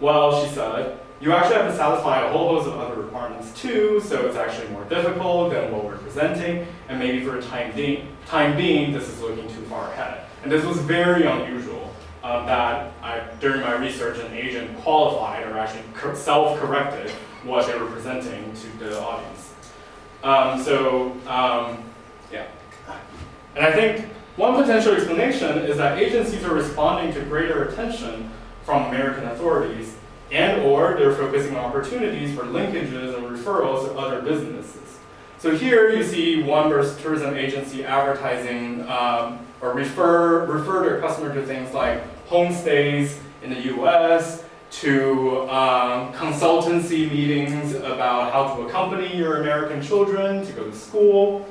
[0.00, 4.00] Well, she said, you actually have to satisfy a whole host of other requirements too,
[4.04, 7.72] so it's actually more difficult than what we're presenting, and maybe for a time,
[8.26, 10.24] time being, this is looking too far ahead.
[10.42, 11.73] And this was very unusual
[12.24, 15.82] um, that I, during my research, an agent qualified or actually
[16.14, 17.10] self-corrected
[17.44, 19.52] what they were presenting to the audience.
[20.22, 21.84] Um, so, um,
[22.32, 22.46] yeah.
[23.54, 24.06] And I think
[24.36, 28.30] one potential explanation is that agencies are responding to greater attention
[28.64, 29.94] from American authorities
[30.32, 34.98] and or they're focusing on opportunities for linkages and referrals to other businesses.
[35.38, 41.44] So here you see one tourism agency advertising um, or refer, refer their customer to
[41.44, 44.44] things like homestays in the US,
[44.80, 51.46] to um, consultancy meetings about how to accompany your American children to go to school.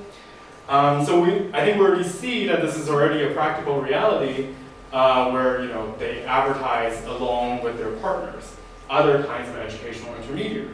[0.68, 4.50] Um, so we, I think we already see that this is already a practical reality
[4.92, 8.56] uh, where you know they advertise along with their partners,
[8.90, 10.70] other kinds of educational intermediaries.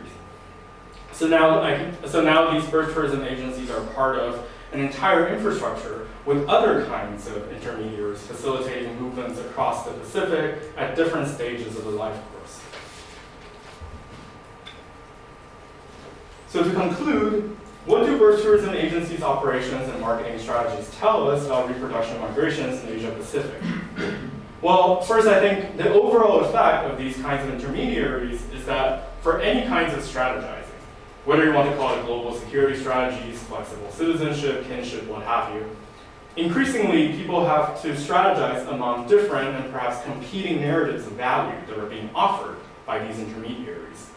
[1.11, 6.07] So now, I, so now these birth tourism agencies are part of an entire infrastructure
[6.25, 11.91] with other kinds of intermediaries facilitating movements across the Pacific at different stages of the
[11.91, 12.61] life course.
[16.49, 17.55] So to conclude,
[17.85, 22.89] what do birth tourism agencies' operations and marketing strategies tell us about reproduction migrations in
[22.89, 23.61] Asia Pacific?
[24.61, 29.39] Well, first, I think the overall effect of these kinds of intermediaries is that for
[29.39, 30.58] any kinds of strategizing,
[31.29, 35.63] whether you want to call it global security strategies, flexible citizenship, kinship, what have you,
[36.35, 41.85] increasingly people have to strategize among different and perhaps competing narratives of value that are
[41.85, 42.57] being offered
[42.87, 44.09] by these intermediaries.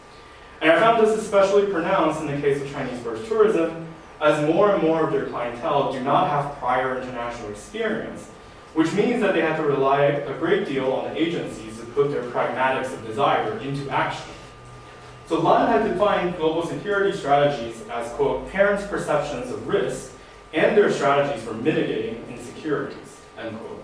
[0.59, 3.87] And I found this especially pronounced in the case of Chinese birth tourism,
[4.19, 8.27] as more and more of their clientele do not have prior international experience,
[8.73, 12.09] which means that they have to rely a great deal on the agencies to put
[12.09, 14.32] their pragmatics of desire into action.
[15.33, 20.11] So Lan had defined global security strategies as, quote, parents' perceptions of risk
[20.53, 23.83] and their strategies for mitigating insecurities, end quote.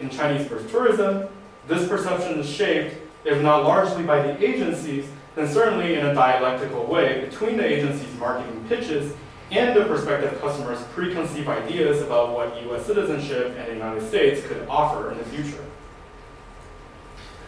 [0.00, 1.30] In Chinese birth tourism,
[1.66, 6.84] this perception is shaped, if not largely by the agencies, then certainly in a dialectical
[6.84, 9.14] way between the agency's marketing pitches
[9.50, 14.66] and the prospective customers' preconceived ideas about what US citizenship and the United States could
[14.68, 15.64] offer in the future.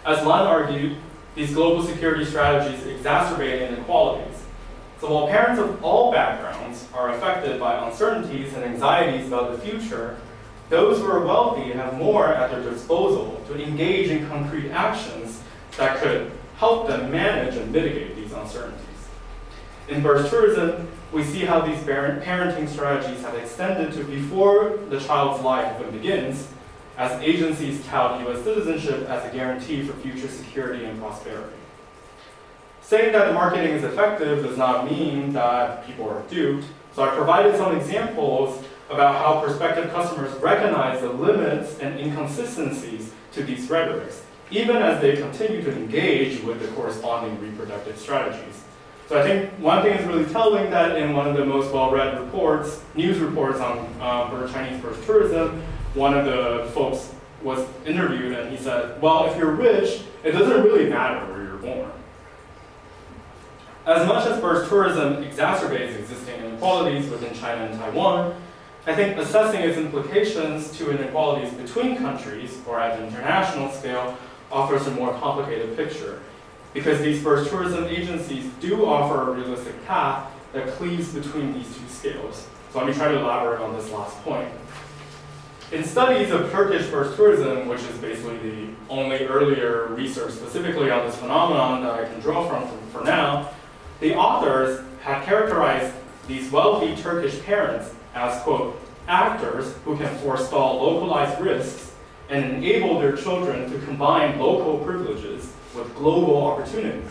[0.06, 0.96] As Lan argued,
[1.34, 4.42] these global security strategies exacerbate inequalities.
[5.00, 10.18] So while parents of all backgrounds are affected by uncertainties and anxieties about the future,
[10.70, 15.42] those who are wealthy have more at their disposal to engage in concrete actions
[15.76, 18.80] that could help them manage and mitigate these uncertainties.
[19.88, 25.44] In birth tourism, we see how these parenting strategies have extended to before the child's
[25.44, 26.48] life even begins,
[26.96, 28.42] as agencies tout U.S.
[28.44, 31.56] citizenship as a guarantee for future security and prosperity.
[32.82, 37.14] Saying that the marketing is effective does not mean that people are duped, so I
[37.14, 44.22] provided some examples about how prospective customers recognize the limits and inconsistencies to these rhetorics,
[44.50, 48.62] even as they continue to engage with the corresponding reproductive strategies.
[49.08, 52.18] So I think one thing is really telling that in one of the most well-read
[52.20, 55.62] reports, news reports on uh, Chinese birth tourism,
[55.94, 60.62] one of the folks was interviewed and he said, well, if you're rich, it doesn't
[60.62, 61.90] really matter where you're born.
[63.86, 68.34] As much as birth tourism exacerbates existing inequalities within China and Taiwan,
[68.86, 74.16] I think assessing its implications to inequalities between countries or at an international scale
[74.50, 76.20] offers a more complicated picture
[76.72, 81.88] because these birth tourism agencies do offer a realistic path that cleaves between these two
[81.88, 82.46] scales.
[82.72, 84.48] So let me try to elaborate on this last point.
[85.72, 91.06] In studies of Turkish birth tourism, which is basically the only earlier research specifically on
[91.06, 93.50] this phenomenon that I can draw from for, for now,
[94.00, 95.92] the authors have characterized
[96.28, 101.92] these wealthy Turkish parents as, quote, actors who can forestall localized risks
[102.28, 107.10] and enable their children to combine local privileges with global opportunities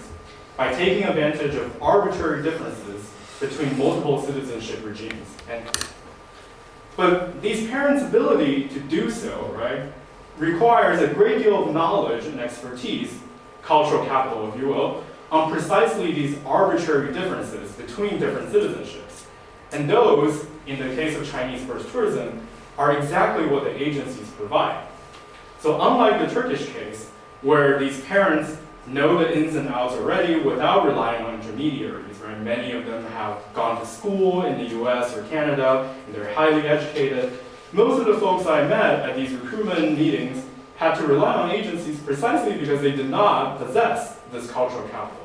[0.57, 5.27] by taking advantage of arbitrary differences between multiple citizenship regimes.
[5.49, 5.65] And
[6.95, 9.91] but these parents' ability to do so, right,
[10.37, 13.19] requires a great deal of knowledge and expertise,
[13.61, 19.25] cultural capital, if you will, on precisely these arbitrary differences between different citizenships.
[19.71, 24.85] And those, in the case of Chinese birth tourism, are exactly what the agencies provide.
[25.59, 27.09] So unlike the Turkish case,
[27.41, 32.12] where these parents know the ins and outs already without relying on intermediaries,
[32.43, 36.67] Many of them have gone to school in the US or Canada, and they're highly
[36.67, 37.39] educated.
[37.71, 41.99] Most of the folks I met at these recruitment meetings had to rely on agencies
[41.99, 45.21] precisely because they did not possess this cultural capital.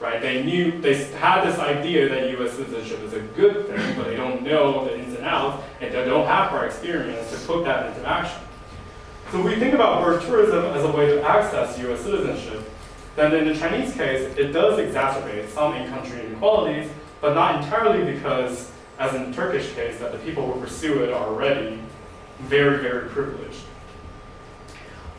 [0.00, 0.20] Right?
[0.20, 2.54] They knew they had this idea that U.S.
[2.54, 6.04] citizenship is a good thing, but they don't know the ins and outs, and they
[6.06, 8.40] don't have prior experience to put that into action.
[9.30, 12.00] So we think about birth tourism as a way to access U.S.
[12.00, 12.68] citizenship
[13.16, 16.90] then in the Chinese case, it does exacerbate some in-country inequalities,
[17.20, 21.12] but not entirely because, as in the Turkish case, that the people who pursue it
[21.12, 21.78] are already
[22.40, 23.60] very, very privileged.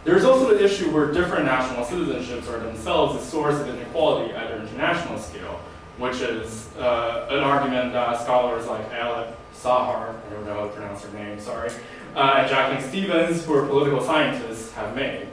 [0.04, 4.52] There's also the issue where different national citizenships are themselves a source of inequality at
[4.52, 5.62] an international scale,
[5.98, 10.74] which is uh, an argument that scholars like Ayelet Sahar, I don't know how to
[10.74, 11.72] pronounce her name, sorry,
[12.16, 15.28] uh, and Jacqueline Stevens, who are political scientists, have made.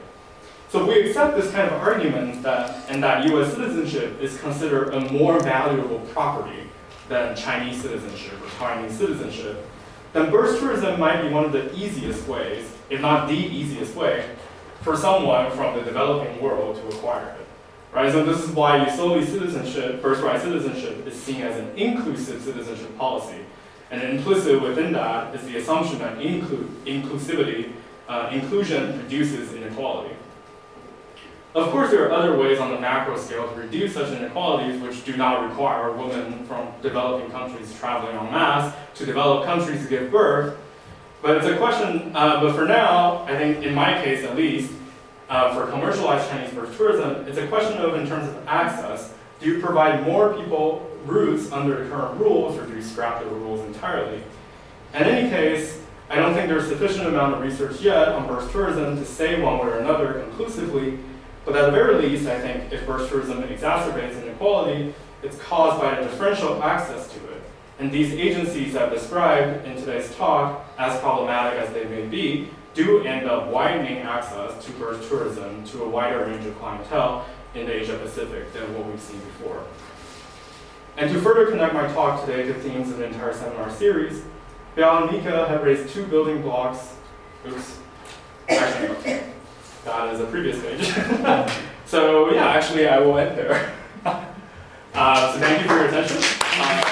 [0.70, 5.00] So we accept this kind of argument that, and that US citizenship is considered a
[5.12, 6.62] more valuable property
[7.08, 9.66] than Chinese citizenship or Chinese citizenship,
[10.12, 14.24] then birth tourism might be one of the easiest ways, if not the easiest way,
[14.82, 17.46] for someone from the developing world to acquire it.
[17.92, 18.12] Right?
[18.12, 22.96] So this is why jus soli citizenship, birthright citizenship, is seen as an inclusive citizenship
[22.96, 23.40] policy.
[23.90, 27.72] And implicit within that is the assumption that inclu inclusivity,
[28.08, 30.14] uh, inclusion produces inequality.
[31.52, 35.04] Of course, there are other ways on the macro scale to reduce such inequalities which
[35.04, 40.12] do not require women from developing countries traveling en masse to developed countries to give
[40.12, 40.56] birth.
[41.22, 44.72] But it's a question, uh, but for now, I think in my case at least,
[45.28, 49.50] uh, for commercialized Chinese birth tourism, it's a question of in terms of access, do
[49.50, 53.66] you provide more people routes under the current rules or do you scrap the rules
[53.66, 54.22] entirely?
[54.94, 58.96] In any case, I don't think there's sufficient amount of research yet on birth tourism
[58.96, 60.98] to say one way or another conclusively,
[61.44, 65.96] but at the very least, I think if birth tourism exacerbates inequality, it's caused by
[65.96, 67.42] a differential access to it.
[67.78, 73.02] And these agencies I've described in today's talk, as problematic as they may be, do
[73.02, 77.72] end up widening access to birth tourism to a wider range of clientele in the
[77.72, 79.64] Asia Pacific than what we've seen before.
[80.96, 84.22] And to further connect my talk today to themes of the entire seminar series,
[84.76, 86.94] Biao and Mika have raised two building blocks.
[87.46, 87.78] Oops.
[88.48, 89.22] Actually,
[89.84, 90.86] that is a previous page.
[91.86, 93.72] so yeah, actually I will end there.
[94.94, 96.86] uh, so thank you for your attention.